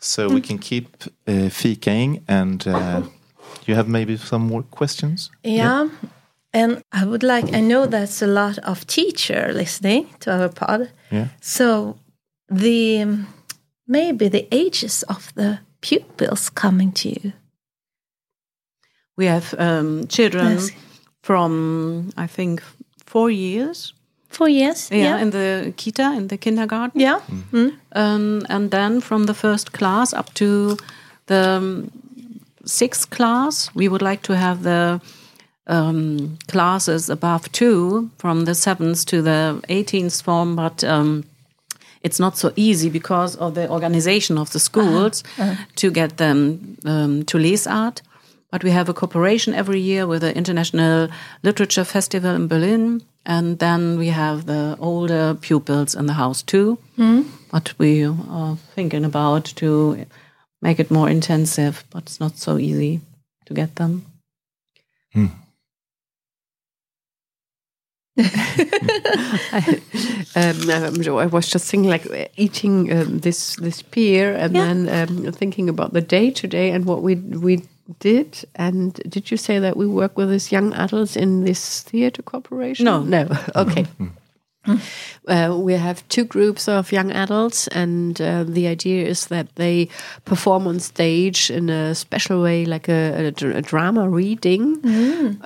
[0.00, 0.86] so we can keep
[1.28, 2.66] uh, fikaing and.
[2.66, 3.02] Uh,
[3.66, 5.30] you have maybe some more questions?
[5.42, 5.88] Yeah.
[6.56, 10.88] And I would like, I know that's a lot of teacher listening to our pod.
[11.10, 11.26] Yeah.
[11.40, 11.96] So
[12.48, 13.26] the um,
[13.86, 17.32] maybe the ages of the pupils coming to you.
[19.18, 20.70] We have um, children Yes.
[21.22, 22.62] from, I think,
[23.06, 23.94] four years.
[24.28, 24.88] Four years.
[24.90, 25.22] Yeah, Yeah.
[25.22, 27.00] in the kita, in the kindergarten.
[27.00, 27.20] Yeah.
[27.92, 30.76] Um, and then from the first class up to
[31.26, 31.90] the um,
[32.64, 35.00] sixth class, we would like to have the
[35.66, 41.24] um, classes above two, from the seventh to the 18th form, but um,
[42.02, 45.24] it's not so easy because of the organization of the schools
[45.76, 48.00] to get them um, to LesArt.
[48.52, 51.08] But we have a cooperation every year with the International
[51.42, 53.02] Literature Festival in Berlin.
[53.24, 56.78] And then we have the older pupils in the house too.
[57.50, 60.06] But we are thinking about to
[60.62, 63.00] make it more intensive, but it's not so easy
[63.46, 64.04] to get them.
[70.36, 74.64] um, um, I was just thinking, like uh, eating um, this this beer, and Yeah.
[74.64, 77.62] then um, thinking about the day today and what we we
[78.00, 78.44] did.
[78.54, 82.84] And did you say that we work with these young adults in this theater corporation?
[82.84, 83.02] No.
[83.02, 83.26] no.
[83.56, 83.86] Okay.
[85.28, 89.88] Uh, we have two groups of young adults, and uh, the idea is that they
[90.24, 94.76] perform on stage in a special way, like a, a a drama reading.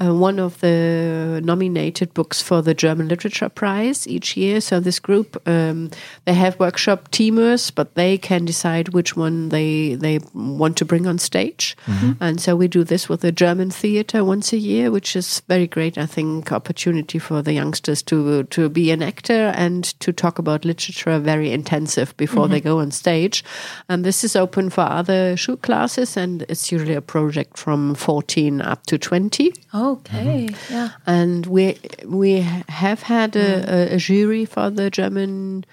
[0.00, 4.60] Uh, one of the nominated books for the German Literature Prize each year.
[4.60, 5.90] So this group, um,
[6.24, 11.06] they have workshop teamers, but they can decide which one they they want to bring
[11.06, 11.76] on stage.
[12.20, 15.66] And so we do this with the German theater once a year, which is very
[15.66, 15.96] great.
[15.98, 20.64] I think opportunity for the youngsters to to be an actor and to talk about
[20.64, 22.68] literature very intensive before they mm-hmm.
[22.68, 23.44] go on stage.
[23.88, 28.60] And this is open for other shoe classes, and it's usually a project from 14
[28.60, 30.48] up to 20 Okay.
[30.48, 30.74] Mm-hmm.
[30.74, 30.88] Yeah.
[31.06, 32.40] and we we
[32.82, 33.68] have had a, mm.
[33.68, 35.64] a, a jury for the German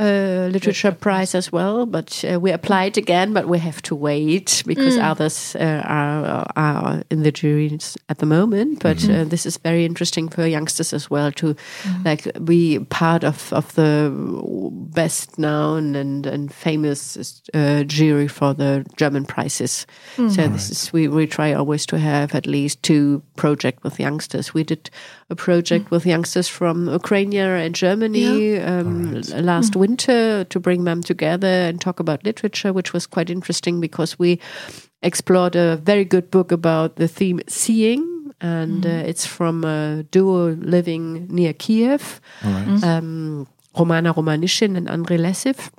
[0.00, 4.62] uh, literature prize as well, but uh, we applied again, but we have to wait
[4.66, 8.78] because others uh, are are in the juries at the moment.
[8.80, 11.54] But uh, this is very interesting for youngsters as well to
[12.04, 14.12] like be part of of the
[14.94, 19.86] best known and and famous uh, jury for the German prizes.
[20.16, 24.54] So this is we we try always to have at least two project with youngsters.
[24.54, 24.90] We did
[25.30, 31.02] a project with youngsters from Ukraine and Germany um, l- last winter to bring them
[31.02, 34.40] together and talk about literature, which was quite interesting because we
[35.02, 38.32] explored a very good book about the theme seeing.
[38.40, 42.20] And uh, it's from a duo living near Kiev,
[42.84, 45.70] um, Romana Romanyshyn and Andrei Lesiv.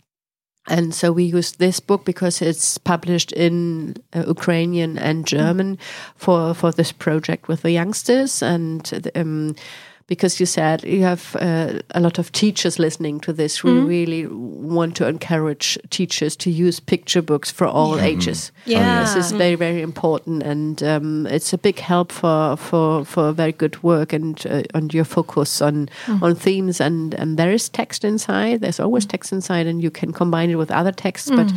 [0.68, 5.78] And so we used this book because it's published in uh, Ukrainian and German
[6.16, 9.56] for for this project with the youngsters, and um,
[10.10, 14.26] because you said you have uh, a lot of teachers listening to this, we really
[14.28, 18.52] want to encourage teachers to use picture books for all ages.
[18.66, 19.02] Yeah.
[19.02, 23.52] this is very very important, and um, it's a big help for for for very
[23.52, 25.90] good work and uh, on your focus on
[26.22, 26.82] on themes.
[26.82, 28.62] And and there is text inside.
[28.62, 31.54] There's always text inside, and you can combine it with other texts, but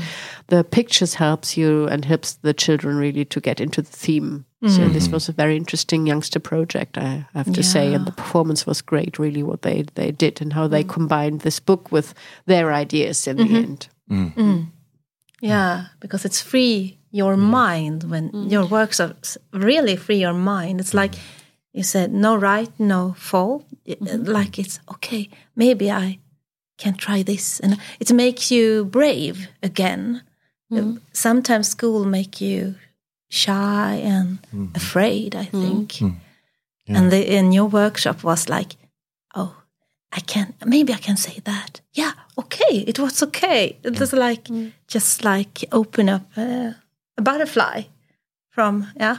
[0.48, 4.44] the pictures helps you and helps the children really to get into the theme.
[4.62, 4.92] So mm-hmm.
[4.92, 8.80] this was a very interesting youngster project, I have to say, and the performance was
[8.80, 9.18] great.
[9.18, 10.88] Really, what they they did and how they mm.
[10.88, 12.14] combined this book with
[12.46, 13.56] their ideas in the mm-hmm.
[13.56, 13.88] end.
[14.08, 14.34] Mm.
[14.34, 14.66] Mm.
[15.40, 19.16] Yeah, because it's free your mind when your works are
[19.52, 20.78] really free your mind.
[20.78, 21.14] It's like
[21.72, 23.64] you said, no right, no fault.
[23.84, 24.24] I- mm-hmm.
[24.30, 25.28] Like it's okay.
[25.56, 26.20] Maybe I
[26.78, 30.22] can try this, and it makes you brave again.
[30.72, 32.74] Uh, Sometimes school make you
[33.28, 34.38] shy and
[34.74, 35.34] afraid.
[35.34, 36.00] I think,
[36.88, 38.76] and the in your workshop was like,
[39.34, 39.54] oh,
[40.16, 41.80] I can maybe I can say that.
[41.92, 43.76] Yeah, okay, it was okay.
[43.82, 44.48] It was like
[44.88, 46.72] just like open up uh,
[47.18, 47.82] a butterfly
[48.50, 49.16] from yeah.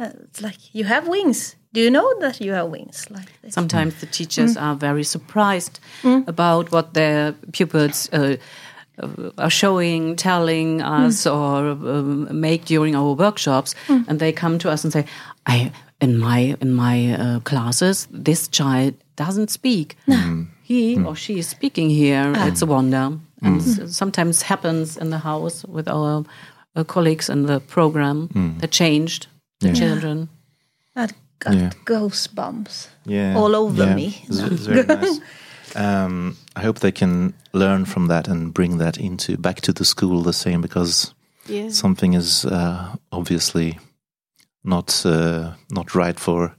[0.00, 1.56] Uh, it's like you have wings.
[1.74, 3.54] Do you know that you have wings like this?
[3.54, 5.80] Sometimes the teachers are very surprised
[6.26, 8.36] about what their pupils uh,
[8.98, 11.30] Uh, are showing, telling us, hmm.
[11.30, 14.02] or um, make during our workshops, hmm.
[14.06, 15.04] and they come to us and say,
[15.46, 19.96] "I in my in my uh, classes, this child doesn't speak.
[20.06, 20.42] Hmm.
[20.62, 22.32] He or she is speaking here.
[22.36, 22.48] Ah.
[22.48, 26.24] It's a wonder." And s- sometimes happens in the house with our
[26.76, 28.28] uh, colleagues in the program
[28.60, 29.26] that changed
[29.60, 30.28] the children.
[30.94, 31.70] That got Yeah.
[31.84, 33.94] goosebumps yeah, all over yeah.
[33.94, 34.06] me.
[34.28, 35.20] It's, it's very nice.
[35.76, 39.84] Um, I hope they can learn from that and bring that into back to the
[39.84, 41.14] school the same because
[41.48, 41.70] Yeah.
[41.70, 43.78] something is uh, obviously
[44.64, 46.54] not uh, not right for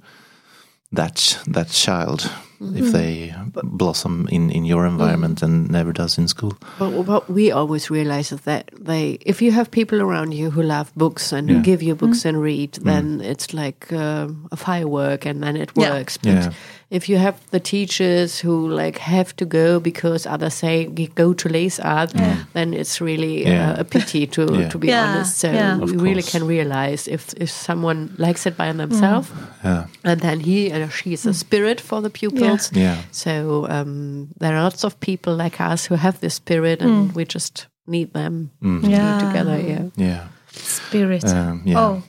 [0.91, 2.29] that ch- that child
[2.75, 3.33] if they
[3.63, 6.53] blossom in in your environment and never does in school.
[6.79, 10.61] But what we always realize is that they, if you have people around you who
[10.63, 11.63] love books and who Yeah.
[11.63, 15.91] give you books and read, then it's like um, a firework, and then it Yeah.
[15.93, 16.17] works.
[16.17, 16.51] But Yeah.
[16.93, 20.85] If you have the teachers who like have to go because others say
[21.15, 22.13] go to LesArt,
[22.53, 23.71] then it's really Yeah.
[23.71, 24.69] uh, a pity to Yeah.
[24.69, 25.37] to be Yeah, honest.
[25.39, 25.77] So yeah.
[25.79, 29.27] we really can realize if if someone likes it by themselves,
[29.65, 32.69] Yeah, and then he or she is a spirit for the pupils.
[32.75, 37.15] yeah, So um, there are lots of people like us who have this spirit, and
[37.15, 39.57] we just need them to be together.
[39.59, 39.89] Yeah.
[39.97, 40.27] yeah.
[40.51, 41.23] Spirit.
[41.25, 41.79] Um, yeah.
[41.79, 42.01] Oh,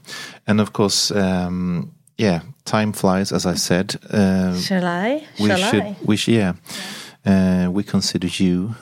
[0.46, 3.96] And of course, um, yeah, time flies, as I said.
[4.10, 5.24] Uh, shall I?
[5.38, 5.96] we shall should, I?
[6.06, 6.52] we sh- yeah,
[7.26, 8.74] Uh, we consider you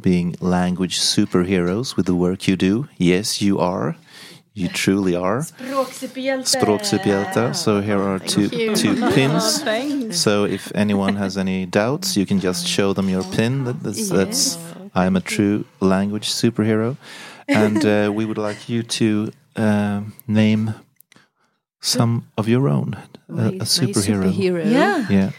[0.00, 2.86] being language superheroes with the work you do.
[2.98, 3.94] Yes, you are.
[4.54, 5.42] You truly are.
[6.44, 7.54] Språksuperhjälte.
[7.54, 9.62] So here are two two pins.
[10.10, 13.64] So if anyone has any doubts, you can just show them your pin.
[13.64, 14.58] That, that's, that's
[14.94, 16.96] I am a true language superhero,
[17.48, 20.74] and uh, we would like you to um name
[21.86, 22.96] some of your own.
[23.28, 24.32] A, My- a superhero.
[24.32, 24.70] superhero.
[24.70, 25.06] Yeah.
[25.08, 25.30] Yeah.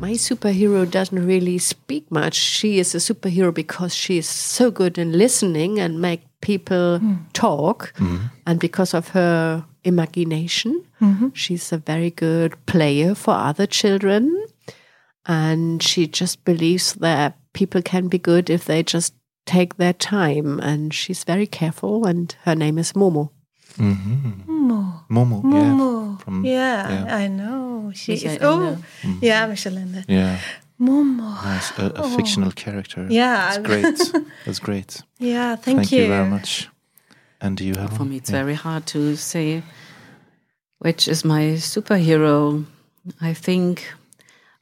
[0.00, 2.34] My superhero doesn't really speak much.
[2.34, 7.14] She is a superhero because she is so good in listening and make people hmm.
[7.32, 8.26] talk, mm-hmm.
[8.46, 11.28] and because of her imagination, mm-hmm.
[11.32, 14.46] she's a very good player for other children.
[15.24, 19.14] And she just believes that people can be good if they just
[19.46, 20.60] take their time.
[20.60, 23.30] And she's very careful, and her name is Momo.
[23.78, 25.04] Momo.
[25.10, 25.42] Momo.
[25.42, 26.12] Momo.
[26.18, 26.24] Yeah.
[26.24, 27.16] From, yeah, yeah.
[27.16, 27.92] I know.
[27.94, 28.24] She is.
[28.24, 29.18] Michael Oh, Ende.
[29.22, 30.04] yeah, Michael Ende.
[30.08, 30.38] Yeah.
[30.80, 31.42] Momo.
[31.44, 31.78] Nice.
[31.78, 33.06] A, a fictional character.
[33.10, 33.56] Yeah.
[33.58, 34.24] That's great.
[34.46, 35.02] That's great.
[35.18, 36.08] Yeah, thank, Thank you.
[36.08, 36.68] very much.
[37.40, 38.10] And do you have For one?
[38.10, 38.42] me, it's Yeah.
[38.42, 39.62] very hard to say
[40.78, 42.64] which is my superhero.
[43.20, 43.86] I think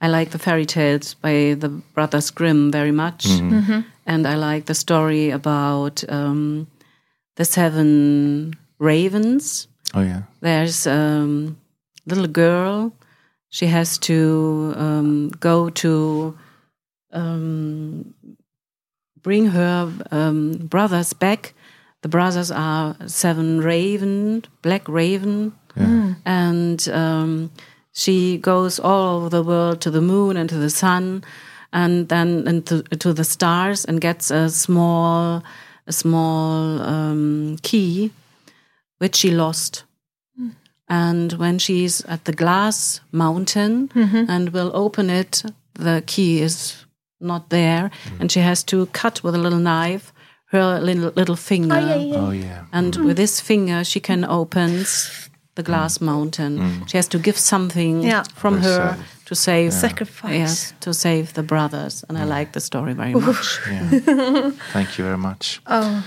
[0.03, 3.25] I like the fairy tales by the Brothers Grimm very much.
[4.05, 6.67] And I like the story about um,
[7.37, 9.69] the seven ravens.
[9.95, 10.23] Oh yeah.
[10.41, 11.57] There's a um,
[12.05, 12.93] little girl.
[13.51, 16.37] She has to um, go to
[17.13, 18.13] um,
[19.23, 21.55] bring her um, brothers back.
[22.01, 25.53] The brothers are seven raven, black raven,
[26.25, 27.53] and um,
[27.93, 31.25] she goes all over the world to the moon and to the sun,
[31.73, 35.43] and then into to the stars, and gets a small,
[35.87, 38.11] a small um, key,
[38.99, 39.85] which she lost.
[40.89, 44.25] And when she's at the glass mountain mm-hmm.
[44.29, 46.85] and will open it, the key is
[47.19, 48.21] not there, mm.
[48.21, 50.13] and she has to cut with a little knife
[50.53, 51.75] her little little finger.
[51.75, 52.63] Oh yeah.
[52.63, 53.07] Oh, and mm.
[53.07, 54.85] with this finger, she can open
[55.55, 56.85] the glass mountain.
[56.87, 58.25] She has to give something Yeah.
[58.35, 59.05] from Very her sad.
[59.27, 60.35] to save Sacrifice.
[60.39, 62.05] Yes, to save the brothers.
[62.09, 63.59] And I like the story very much.
[64.73, 65.61] Thank you very much.
[65.67, 66.03] Oh,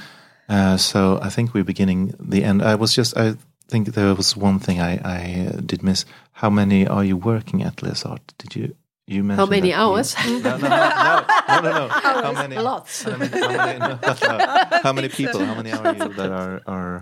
[0.47, 2.61] Uh, so I think we're beginning the end.
[2.61, 3.33] I was just, I
[3.67, 6.05] think there was one thing I, I uh, did miss.
[6.33, 8.19] How many are you working at LesArt?
[8.37, 8.75] Did you,
[9.07, 10.15] you mentioned How many that you- hours?
[10.25, 11.87] No, no, no, no, no, no, no.
[12.23, 12.57] How many?
[12.57, 13.03] Lots.
[13.03, 13.99] How many, how many, no,
[14.37, 14.79] no.
[14.83, 15.43] How many people?
[15.45, 17.01] How many are you that are, are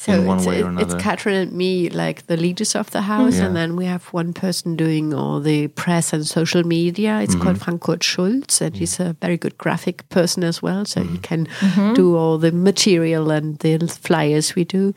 [0.00, 0.94] So in one it's, way or it- it's?
[0.94, 3.44] Kathrin and me, like the leaders of the house, Yeah.
[3.46, 7.20] and then we have one person doing all the press and social media.
[7.20, 7.42] It's Mm-hmm.
[7.44, 10.84] called Frank Kurt Schulz, and he's a very good graphic person as well.
[10.86, 11.12] So Mm-hmm.
[11.12, 13.76] he can do all the material and the
[14.06, 14.94] flyers we do.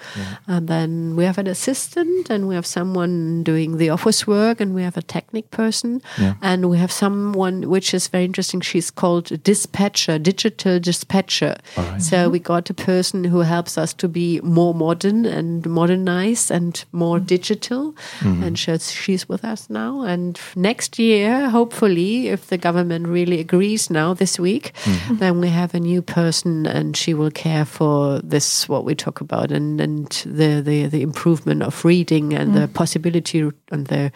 [0.48, 4.74] And then we have an assistant, and we have someone doing the office work, and
[4.74, 6.36] we have a technic person, Yeah.
[6.42, 8.62] and we have someone which is very interesting.
[8.62, 11.56] She's called a dispatcher, digital dispatcher.
[11.78, 12.02] All right.
[12.02, 16.86] So we got a person who helps us to be more modern and modernized and
[16.92, 17.26] more mm.
[17.26, 17.94] digital.
[18.20, 18.44] Mm-hmm.
[18.44, 20.02] And she's, she's with us now.
[20.02, 25.18] And next year, hopefully, if the government really agrees now this week, mm-hmm.
[25.18, 29.22] then we have a new person and she will care for this, what we talk
[29.22, 32.74] about, and, and the, the, the improvement of reading and the mm.
[32.74, 33.40] possibility
[33.72, 34.12] and the,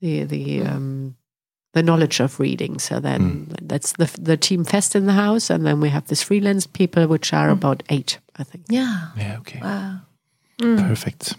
[0.00, 1.16] the, the, um,
[1.72, 2.78] the knowledge of reading.
[2.78, 3.56] So then mm.
[3.62, 7.06] that's the the team fest in the house, and then we have this freelance people,
[7.06, 8.64] which are about eight, I think.
[8.68, 9.10] yeah.
[9.16, 9.60] Yeah, okay.
[9.62, 10.00] Wow.
[10.60, 11.34] Perfect.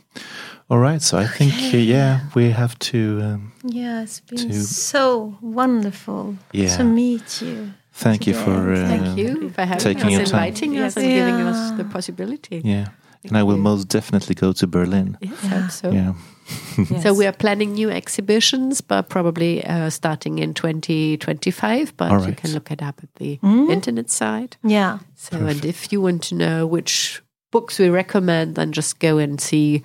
[0.69, 1.01] All right.
[1.01, 6.36] So I think, uh, yeah, we have to um, Yeah, it's been To- so wonderful
[6.53, 6.78] Yeah.
[6.78, 7.74] to meet you.
[7.93, 8.74] thank you for.
[8.74, 10.43] Uh, Thank you for having taking us, your time.
[10.47, 10.97] inviting us, Yes.
[10.97, 12.61] and giving us the possibility.
[12.63, 12.86] Yeah.
[13.30, 15.17] And I will most definitely go to Berlin.
[15.22, 15.91] Yes, I hope so.
[15.91, 16.13] Yeah.
[17.03, 21.93] So we are planning new exhibitions, but probably uh, starting in 2025.
[21.97, 23.69] But All you can look it up at the Mm.
[23.72, 24.57] internet site.
[24.63, 24.99] Yeah.
[25.15, 27.22] So, and if you want to know which
[27.52, 29.84] books we recommend, then just go and see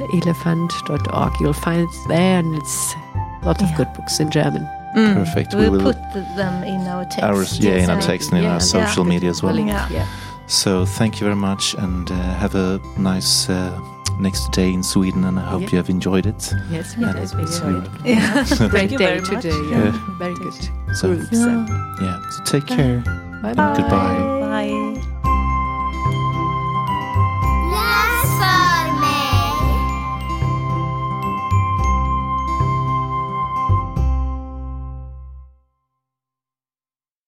[0.00, 1.32] www.derroteelefant.org.
[1.40, 2.94] You'll find it there, and it's
[3.42, 3.76] a lot of Yeah.
[3.76, 4.66] good books in German.
[4.94, 5.54] Perfect.
[5.54, 5.96] We We'll put
[6.36, 7.22] them in our text.
[7.22, 8.54] Ours, yeah, in our So- text and in Yeah.
[8.54, 9.58] our social media as well.
[9.58, 9.88] Yeah.
[9.90, 10.06] yeah.
[10.46, 13.72] So thank you very much, and uh, have a nice uh,
[14.20, 15.24] next day in Sweden.
[15.24, 15.70] And I hope Yeah.
[15.72, 16.52] you have enjoyed it.
[16.70, 17.22] Yes, we And did.
[17.22, 18.16] it's, We enjoyed uh, it.
[18.58, 18.68] Yeah.
[18.74, 19.60] Great day today.
[19.70, 19.92] Yeah.
[20.18, 20.54] Very good.
[20.94, 22.20] So Groups yeah.
[22.30, 23.02] So take care.
[23.44, 23.76] Bye bye.
[23.76, 24.40] Goodbye.
[24.40, 24.72] Bye.
[27.76, 28.40] Yes,